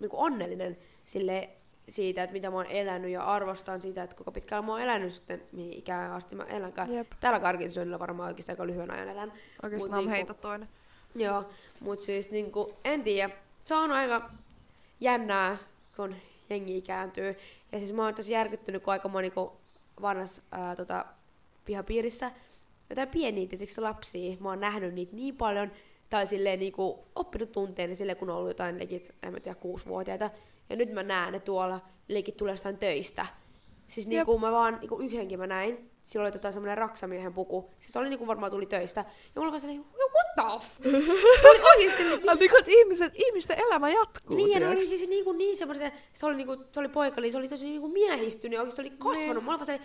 [0.00, 1.50] niinku onnellinen sille
[1.88, 5.12] siitä, että mitä mä oon elänyt ja arvostan sitä, että kuinka pitkään mä oon elänyt
[5.12, 6.94] sitten, mihin ikään asti mä elänkään.
[6.94, 7.12] Jep.
[7.20, 9.32] Täällä Karkinsyönillä varmaan oikeasti aika lyhyen ajan elän.
[9.62, 10.68] Oikeesti Mut niinku- heitä toinen.
[11.14, 11.44] Joo,
[11.80, 13.30] mut siis niinku, en tiedä.
[13.64, 14.30] Se on aika
[15.04, 15.56] jännää,
[15.96, 16.14] kun
[16.50, 17.36] jengi ikääntyy.
[17.72, 19.52] Ja siis mä oon tosi järkyttynyt, kun aika moni kun
[20.02, 21.04] vanhassa ää, tota,
[21.64, 22.30] pihapiirissä
[22.90, 25.72] jotain pieniä tietysti lapsia, mä oon nähnyt niitä niin paljon,
[26.10, 30.30] tai silleen niinku oppinut tunteeni silleen, kun on ollut jotain leikit, en mä tiedä, kuusivuotiaita.
[30.70, 33.26] Ja nyt mä näen ne tuolla, leikit tulee jostain töistä.
[33.88, 37.70] Siis niinku mä vaan, niinku yhdenkin mä näin, sillä oli tota semmonen raksamiehen puku.
[37.78, 39.00] Siis se oli niinku varmaan tuli töistä.
[39.34, 40.86] Ja mulla oli vaan what the f?
[41.50, 45.08] Oli oikeesti niinku, Ah, niinku, että ihmiset, ihmisten elämä jatkuu, niin, ja ne oli siis
[45.08, 48.52] niinku niin semmoiset, se oli, niinku, se oli poika, eli se oli tosi niinku miehistynyt,
[48.56, 49.34] ja oikeesti se oli kasvanut.
[49.34, 49.44] Niin.
[49.44, 49.80] Mulla oli vaan se,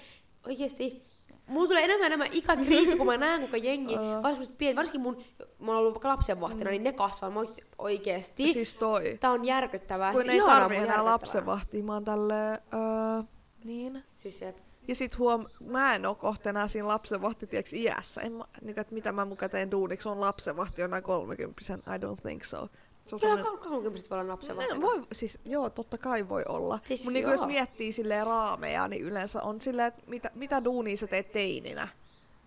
[0.47, 1.03] oikeesti,
[1.47, 5.23] mulla tulee enemmän ja enemmän ikäkriisi, kun mä näen, kuinka jengi, varsinkin, pieni, varsinkin mun,
[5.59, 7.29] mä oon ollut vaikka lapsenvahtina, niin ne kasvaa.
[7.29, 9.17] Mä oikeesti, oikeesti Siis toi.
[9.19, 10.11] tää on järkyttävää.
[10.11, 11.11] Kun Siis ei ihanaa, tarvi enää järkyttävää.
[11.13, 13.23] lapsenvahtia, mä oon tälleen, öö,
[13.63, 14.03] niin.
[14.07, 14.57] Siis jep.
[14.89, 18.21] Ja sit huom, mä en oo kohta enää siinä lapsenvahti, tiiäks, iässä.
[18.21, 22.21] En mä, niin, että mitä mä muka teen duuniksi, on lapsenvahti jonain 30 I don't
[22.21, 22.69] think so.
[23.05, 24.75] Se on semmonen, 30 voi olla lapsenvahtina.
[24.75, 26.79] ne, voi, siis, joo, totta kai voi olla.
[26.85, 27.33] Siis Mut niinku joo.
[27.39, 31.87] jos miettii silleen raameja, niin yleensä on silleen, että mitä, mitä duunia sä teet teininä?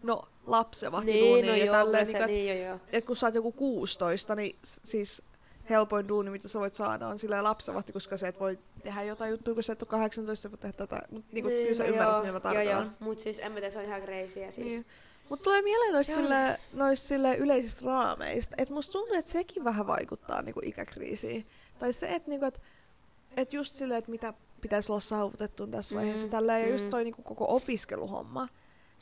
[0.02, 1.50] No, lapsenvahti Niin, duunia.
[1.50, 2.78] no ja joo, tälleen, se, niinku, et- niin, joo, joo.
[2.92, 5.22] et kun sä oot joku 16, niin siis
[5.70, 9.30] helpoin duuni, mitä sä voit saada, on silleen lapsenvahti, koska sä et voi tehdä jotain
[9.30, 11.02] juttua, kun sä et ole 18, voi tehdä tätä.
[11.10, 12.72] Mut niinku, niin, kyllä sä no ymmärrät, joo, mitä mä Joo, joo.
[12.74, 12.96] tarkoitan.
[13.00, 14.56] Mut siis en mä tiedä, se on ihan crazyä siis.
[14.56, 14.86] Niin.
[15.28, 19.30] Mut tulee mieleen noista, Se on- sille, noista sille yleisistä raameista, että musta tuntuu, että
[19.30, 21.46] sekin vähän vaikuttaa niinku ikäkriisiin.
[21.78, 22.60] Tai se, että niinku, et,
[23.36, 26.26] et just silleen, että mitä pitäisi olla saavutettu tässä vaiheessa.
[26.26, 26.90] Mm, Tälleen, ja just mm.
[26.90, 28.48] toi niinku koko opiskeluhomma.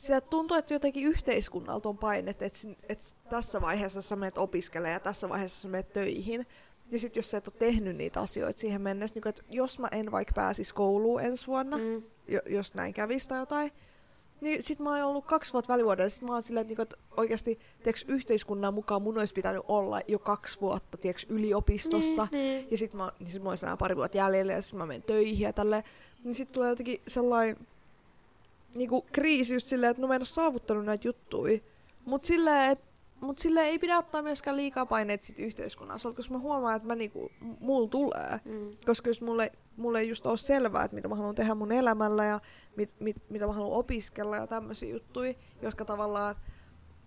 [0.01, 4.99] Sillä tuntuu, että jotenkin yhteiskunnalta on painet, että et tässä vaiheessa sä menet opiskelemaan ja
[4.99, 6.47] tässä vaiheessa sä menet töihin.
[6.91, 9.87] Ja sitten jos sä et ole tehnyt niitä asioita siihen mennessä, niin että jos mä
[9.91, 12.03] en vaikka pääsisi kouluun ensi vuonna, Mm.
[12.27, 13.71] jo, jos näin kävisi tai jotain,
[14.41, 16.81] niin sit mä oon ollut kaksi vuotta välivuoden, ja sit mä oon silleen, että, niinku,
[16.81, 22.27] että oikeasti tiiäks, yhteiskunnan mukaan mun olisi pitänyt olla jo kaksi vuotta tiiäks, yliopistossa.
[22.31, 22.67] Niin, niin.
[22.71, 25.39] Ja sit mä, niin sit mä olisin pari vuotta jäljellä ja sit mä menen töihin
[25.39, 25.83] ja tälleen.
[26.23, 27.57] Niin sit tulee jotenkin sellainen
[28.75, 31.59] niinku kriisi just silleen, että no mä en oo saavuttanut näitä juttuja.
[32.05, 32.79] Mut silleen, et,
[33.21, 36.95] mut silleen ei pidä ottaa myöskään liikaa paineet sit yhteiskunnassa, koska mä huomaan, että mä
[36.95, 38.39] niinku, mulla tulee.
[38.45, 38.77] Mm.
[38.85, 42.25] Koska jos mulle, mulle ei just ole selvää, että mitä mä haluan tehdä mun elämällä
[42.25, 42.39] ja
[42.75, 46.35] mit, mit, mitä mä haluan opiskella ja tämmöisiä juttuja, jotka tavallaan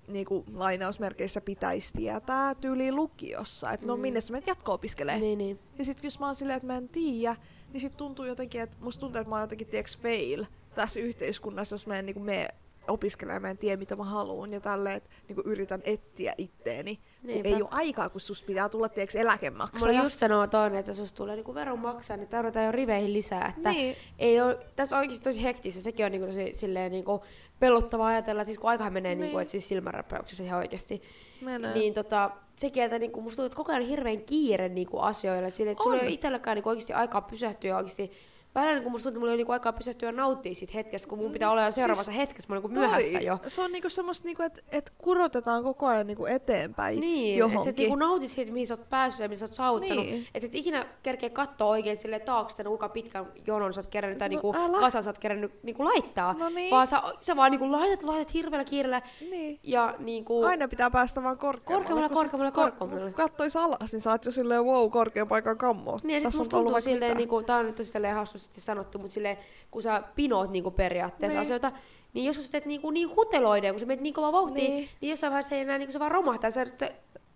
[0.09, 3.73] niinku, lainausmerkeissä pitäisi tietää tyyli lukiossa.
[3.73, 4.03] Että no Mm.
[4.03, 5.21] minne sä menet jatko-opiskelemaan.
[5.23, 5.59] Niin, niin.
[5.79, 7.37] Ja sit jos mä oon silleen, että mä en tiedä,
[7.73, 10.45] niin sit tuntuu jotenkin, että musta tuntuu, että mä oon jotenkin tieks fail
[10.75, 12.49] tässä yhteiskunnassa, jos mä en niinku mene
[12.89, 16.97] opiskelemaan, mä en tiedä mitä mä haluan ja tälleen, että niinku yritän etsiä itteeni.
[16.97, 17.49] Kun Niinpä.
[17.49, 20.03] ei ole aikaa, kun susta pitää tulla Mulla eläkemaksaja.
[20.03, 23.55] just sanoo toinen, että susta tulee niinku veron maksaa, niin tarvitaan jo riveihin lisää.
[23.57, 23.97] Että Niin.
[24.18, 25.83] ei ole, tässä on oikeasti tosi hektistä.
[25.83, 27.22] Sekin on niinku tosi silleen niinku
[27.61, 29.20] pelottavaa ajatella, siis kun aikahan menee, Niin.
[29.22, 31.03] niinku, että siis silmänräppäyksessä ihan oikeasti.
[31.41, 31.75] Menee.
[31.75, 35.51] Niin tota, sekin, että niinku, musta tuntuu, että koko ajan hirveän kiire niinku, asioilla.
[35.51, 36.07] Sille, että sulla ei On.
[36.07, 38.12] ole itselläkään niinku, oikeasti aikaa pysähtyä ja oikeasti
[38.55, 41.09] Välillä niin musta tuntuu, että mulla ei ole niinku aikaa pysähtyä ja nauttia siitä hetkestä,
[41.09, 43.39] kun mun pitää olla jo seuraavassa siis hetkessä, mä oon niinku myöhässä jo.
[43.49, 47.65] Se on niinku semmoista, niinku, että et kurotetaan koko ajan niinku eteenpäin Niin, että johonkin.
[47.65, 50.07] sä et niinku nautit siitä, mihin sä oot päässyt ja mihin sä oot saavuttanut.
[50.07, 50.27] Niin.
[50.35, 54.19] Että et ikinä kerkeä katsoa oikein sille taakse, että kuinka pitkän jonon sä oot kerännyt
[54.19, 54.81] tai No, niinku älä.
[54.81, 56.33] kasan sä oot kerännyt niinku laittaa.
[56.39, 56.71] No niin.
[56.71, 59.59] Vaan sä, sä vaan niinku laitat, laitat hirveällä kiireellä Niin.
[59.63, 60.45] ja niinku...
[60.45, 62.09] Aina pitää päästä vaan korkeammalle.
[62.09, 63.05] Korkeammalle, korkeammalle, ko- korkeammalle.
[63.05, 65.99] Kun kattois alas, niin sä oot jo silleen wow, korkean paikan kammo.
[66.03, 69.14] Niin, ja sit musta tuntuu silleen, niinku, tää on nyt tosi silleen hassusti sanottu, mutta
[69.14, 69.36] silleen,
[69.70, 71.42] kun sä pinoot niinku periaatteessa Niin.
[71.47, 71.72] asioita,
[72.14, 74.74] niin jos sä teet niinku niin huteloiden, kun sä menet niin kovaa vauhtia, Niin.
[74.76, 76.64] niin, niin jossain vaiheessa ei enää niinku se vaan romahtaa, sä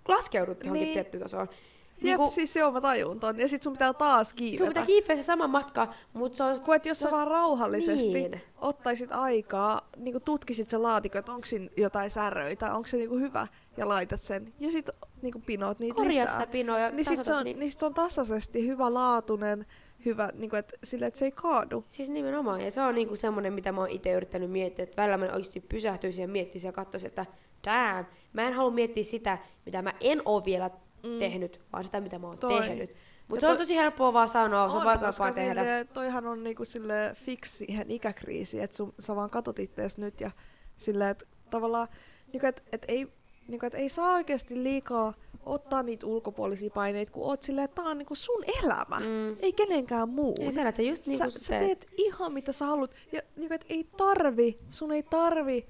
[0.08, 0.94] laskeudut johonkin Niin.
[0.94, 1.48] tiettyyn tasoon.
[1.48, 3.40] Jep, Niinku, siis joo, mä tajun ton.
[3.40, 4.58] Ja sit sun pitää taas kiivetä.
[4.58, 6.60] sun pitää kiipeä se sama matka, mutta se on...
[6.62, 8.40] Kun et jos sä vaan rauhallisesti Niin.
[8.56, 13.46] ottaisit aikaa, niin tutkisit sen laatikon, että onko siinä jotain säröitä, onko se niinku hyvä,
[13.76, 14.52] ja laitat sen.
[14.60, 14.90] Ja sit
[15.22, 16.32] niinku pinoot niitä Korjaat lisää.
[16.40, 19.66] sitä pinoa ja niin sit, se on, niin- niin sit se on tasaisesti hyvälaatuinen,
[20.04, 21.84] hyvä, niinku, et, sille, että se ei kaadu.
[21.88, 25.16] Siis nimenomaan, ja se on niinku semmonen, mitä mä oon itse yrittänyt miettiä, että välillä
[25.16, 27.26] mä oikeasti pysähtyisin ja miettisin ja katsoisin, että
[27.66, 30.70] damn, mä en halua miettiä sitä, mitä mä en oo vielä
[31.02, 31.18] mm.
[31.18, 32.60] tehnyt, vaan sitä, mitä mä oon Toi.
[32.60, 32.96] tehnyt.
[33.28, 35.62] Mutta se on tosi helppoa vaan sanoa, se on, vaikeampaa tehdä.
[35.62, 40.30] Sille, toihan on niinku sille fix siihen ikäkriisiin, että sä vaan katot ittees nyt ja
[40.76, 41.88] silleen, että tavallaan,
[42.32, 43.12] niinku, että et ei,
[43.48, 45.14] niinku, et ei saa oikeasti liikaa
[45.46, 49.36] ottaa niitä ulkopuolisia paineita, kun oot silleen, että tää on niinku sun elämä, Mm.
[49.40, 50.34] ei kenenkään muun.
[50.40, 52.94] Ei sä, sä just niinku sä, sä teet ihan mitä sä haluat.
[53.12, 55.66] Ja niinku, et ei tarvi, sun ei tarvi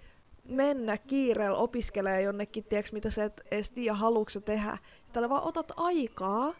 [0.48, 4.78] mennä kiireellä opiskelemaan jonnekin, tiedätkö, mitä sä et edes tiedä, haluatko tehdä.
[5.12, 6.54] Tällä vaan otat aikaa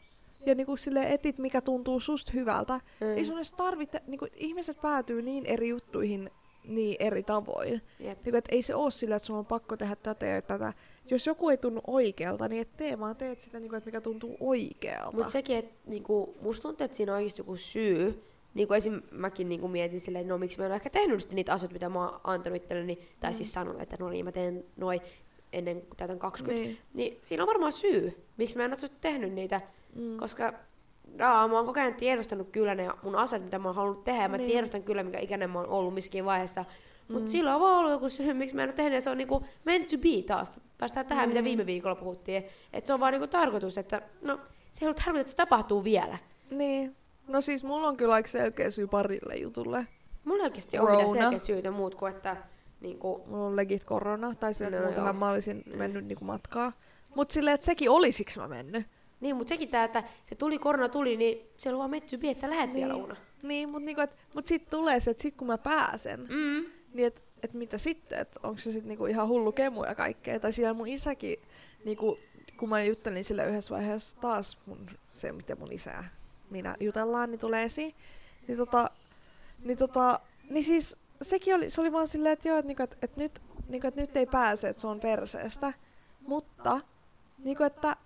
[0.47, 2.81] ja niinku sille etit, mikä tuntuu susta hyvältä.
[3.01, 3.17] Mm.
[3.17, 6.31] Ei sun edes tarvitse, niinku, ihmiset päätyy niin eri juttuihin
[6.69, 7.83] niin eri tavoin.
[8.01, 8.19] Jep.
[8.25, 10.73] Niinku, et ei se ole sillä, että sun on pakko tehdä tätä ja tätä.
[11.11, 14.37] Jos joku ei tunnu oikealta, niin et tee, vaan teet sitä, niinku, että mikä tuntuu
[14.41, 15.17] oikealta.
[15.17, 18.23] Mutta sekin, että niinku, musta tuntuu, että siinä on oikeasti joku syy.
[18.55, 19.03] Niinku esim.
[19.11, 21.73] mäkin niinku mietin silleen, että no miksi mä en ole ehkä tehnyt sitten niitä asioita,
[21.73, 25.01] mitä mä oon antanut itselleni, tai siis sanonut, että no niin, mä teen noin
[25.53, 26.63] ennen kuin täytän 20.
[26.63, 26.79] Niin.
[26.95, 27.13] Niin.
[27.13, 29.61] niin siinä on varmaan syy, miksi mä en ole tehnyt niitä,
[29.95, 30.17] Mm.
[30.17, 30.55] koska
[31.19, 34.23] Raa, mä oon koko ajan tiedostanut kyllä ne mun asiat, mitä mä oon halunnut tehdä,
[34.23, 34.51] ja mä Niin.
[34.51, 36.65] tiedostan kyllä, mikä ikäinen mä oon ollut missäkin vaiheessa.
[37.09, 37.27] Mutta mm.
[37.29, 39.45] silloin on vaan ollut joku syy, miksi mä en ole tehnyt, ja se on niinku
[39.65, 40.61] meant to be taas.
[40.79, 41.45] Päästään tähän, mitä Niin.
[41.45, 42.45] viime viikolla puhuttiin.
[42.73, 44.41] Että se on vaan niinku tarkoitus, että no,
[44.73, 46.19] se ei ollut tarkoitus, että se tapahtuu vielä.
[46.51, 46.97] Niin.
[47.29, 49.87] No siis mulla on kyllä aika selkeä syy parille jutulle.
[50.25, 52.37] Mulla oikeasti ole mitään selkeät syytä muut kuin, että
[52.81, 55.13] niinku, Mulla on legit korona, tai se, No, joo.
[55.13, 56.73] mä olisin mennyt niinku matkaa.
[57.15, 58.87] Mut silleen, että sekin oli siksi mä mennyt.
[59.21, 62.41] Niin, mutta sekin tää, että se tuli, korona tuli, niin se on vaan be, että
[62.41, 63.03] sä lähet vielä Niin.
[63.03, 63.17] Uuna.
[63.43, 66.65] Niin, mut, niinku, et, mut sit tulee se, että sit kun mä pääsen, Mm.
[66.93, 70.41] niin et, et mitä sitten, että onko se sit niinku ihan hullu kemu ja kaikkea.
[70.41, 71.37] Tai siellä mun isäkin,
[71.85, 72.19] niinku,
[72.57, 76.05] kun mä juttelin sille yhdessä vaiheessa taas mun, se, miten mun isä
[76.51, 77.95] minä jutellaan, niin tulee esiin.
[78.49, 78.91] Niin tota,
[79.65, 82.99] niin tota, niin siis sekin oli, se oli vaan silleen, että joo, että niinku, et,
[83.03, 85.73] et nyt, niinku, et nyt ei pääse, että se on perseestä.
[86.27, 86.81] Mutta,
[87.39, 87.97] niinku, että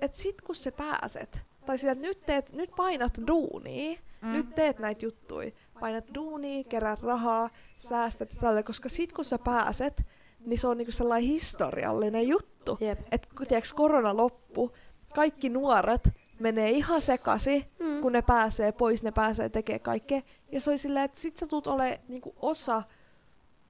[0.00, 4.32] et sit kun sä pääset, tai sillä, että nyt, teet, nyt painat duunia, mm.
[4.32, 10.02] nyt teet näitä juttuja, painat duunia, kerät rahaa, säästät tälle, koska sit kun sä pääset,
[10.46, 12.78] niin se on niinku sellainen historiallinen juttu.
[12.80, 12.98] Jep.
[13.10, 13.28] Että
[13.74, 14.72] korona loppu,
[15.14, 16.08] kaikki nuoret
[16.40, 18.00] menee ihan sekasi, Mm.
[18.00, 20.22] kun ne pääsee pois, ne pääsee tekemään kaikkea.
[20.52, 22.82] Ja se oli silleen, että sit sä tulet ole niinku osa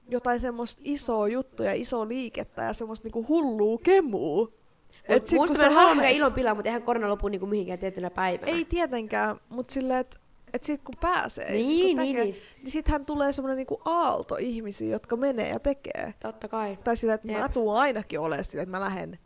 [0.09, 4.60] jotain semmoista isoa juttua ja isoa liikettä ja semmoista niinku hullua kemuu.
[5.09, 7.09] Et sit, Muista kun mä en sä halua mikään lähet- ilon pilaa, mutta eihän korona
[7.09, 8.53] lopu niinku mihinkään tiettynä päivänä.
[8.53, 10.17] Ei tietenkään, mutta silleen, että
[10.53, 12.43] et sit kun pääsee, ja sit Niin, kun niin, tekee, niin.
[12.63, 16.15] niin sittenhän tulee semmoinen niinku aalto ihmisiä, jotka menee ja tekee.
[16.23, 16.79] Totta kai.
[16.85, 19.19] Tai silleen, että mä tuun ainakin olemaan silleen, että mä lähden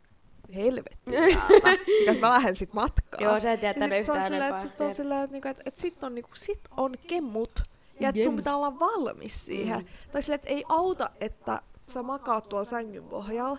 [0.55, 2.19] helvettiin täältä.
[2.19, 3.23] mä lähden sit matkaan.
[3.23, 4.49] Joo, sä et tiedä tänne se yhtään enempää.
[4.49, 7.51] että sit se on silleen, että, niinku, että, että sit on, niinku, sit on kemmut.
[7.99, 9.79] Ja että sun pitää olla valmis siihen.
[9.79, 9.85] Mm.
[10.11, 13.57] Tai silleen, että ei auta, että sä makaat tuolla sängyn pohjalla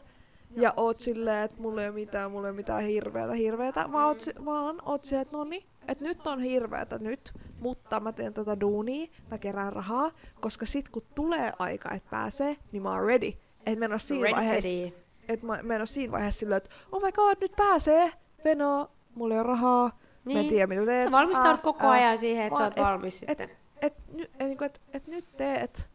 [0.56, 4.06] ja oot silleen, että mulla ei ole mitään, mulla ei ole mitään hirveätä, hirveätä, vaan
[4.08, 8.34] oot, vaan oot silleen, että no niin, että nyt on hirveätä nyt, mutta mä teen
[8.34, 13.04] tätä duunia, mä kerään rahaa, koska sit kun tulee aika, että pääsee, niin mä oon
[13.06, 13.32] ready.
[13.66, 14.92] Et mä en oo siinä Ready vaiheessa, steady.
[15.28, 18.12] et mä, mä en oo siinä vaiheessa silleen, että oh my god, nyt pääsee,
[18.44, 19.84] Venoo, mulla ei ole rahaa,
[20.24, 20.48] mä en Niin.
[20.48, 21.06] tiedä mitä teen.
[21.06, 23.50] Sä valmistaudut koko ajan siihen, että sä oot et- valmis et- sitten.
[23.82, 25.88] et, ny, et, niinku, et, et nyt teet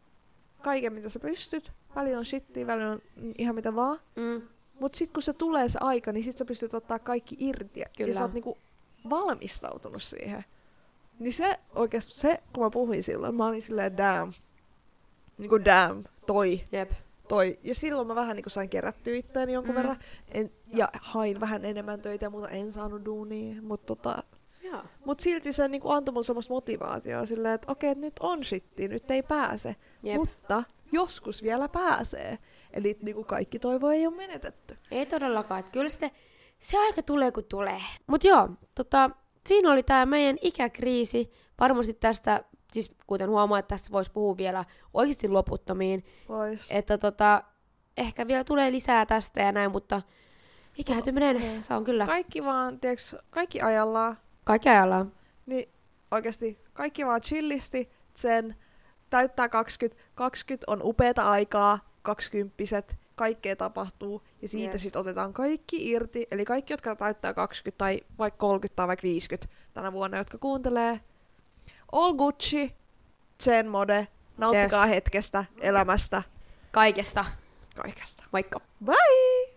[0.62, 1.72] kaiken mitä sä pystyt.
[1.94, 3.02] Välillä on shittiä, välillä on
[3.38, 4.00] ihan mitä vaan.
[4.16, 4.42] Mm.
[4.80, 7.80] Mut sit kun se tulee se aika, niin sit sä pystyt ottaa kaikki irti.
[7.80, 8.10] Ja, Kyllä.
[8.10, 8.58] ja sä oot niinku
[9.10, 10.44] valmistautunut siihen.
[11.18, 14.32] Niin se oikeesti, se kun mä puhuin silloin, mä olin silleen damn.
[15.38, 16.60] Niinku damn, toi.
[16.72, 16.90] Jep.
[17.28, 17.58] toi.
[17.62, 19.76] Ja silloin mä vähän niin sain kerättyä itseäni jonkun mm.
[19.76, 19.96] verran.
[20.28, 23.62] En, ja hain vähän enemmän töitä, mutta en saanut duunia.
[23.62, 24.22] Mutta tota,
[24.72, 24.82] Joo.
[25.04, 29.10] mut silti se niin antoi mulle semmoista motivaatiota silleen, että okei, nyt on shitti, nyt
[29.10, 29.76] ei pääse.
[30.02, 30.16] Jep.
[30.16, 30.62] Mutta
[30.92, 32.38] joskus vielä pääsee.
[32.72, 34.78] Eli niin kuin kaikki toivo ei ole menetetty.
[34.90, 36.10] Ei todellakaan, että kyllä sitten
[36.58, 37.82] se aika tulee kun tulee.
[38.06, 39.10] Mut joo, tota,
[39.46, 41.32] siinä oli tämä meidän ikäkriisi.
[41.60, 44.64] Varmasti tästä, siis kuten huomaa, että tästä voisi puhua vielä
[44.94, 46.04] oikeasti loputtomiin.
[46.28, 46.70] Vois.
[46.70, 47.42] Että tota,
[47.96, 50.02] ehkä vielä tulee lisää tästä ja näin, mutta
[50.78, 54.16] ikääntyminen, se on kyllä Kaikki vaan, tiiäks, kaikki ajallaan.
[54.44, 55.12] Kaikki ajallaan.
[55.46, 55.68] Niin
[56.10, 58.56] oikeasti kaikki vaan chillisti sen
[59.10, 60.02] täyttää 20.
[60.14, 62.54] 20 on upeata aikaa, 20
[63.14, 64.74] kaikkea tapahtuu ja siitä Yes.
[64.74, 64.82] yes.
[64.82, 66.26] sitten otetaan kaikki irti.
[66.30, 71.00] Eli kaikki, jotka täyttää 20 tai vaikka 30 tai vaikka 50 tänä vuonna, jotka kuuntelee.
[71.92, 72.74] All Gucci,
[73.42, 74.94] Zen Mode, nauttikaa Yes.
[74.94, 76.22] hetkestä, elämästä,
[76.72, 77.24] Kaikesta.
[77.76, 78.22] kaikesta.
[78.32, 78.60] Moikka.
[78.84, 79.51] Bye!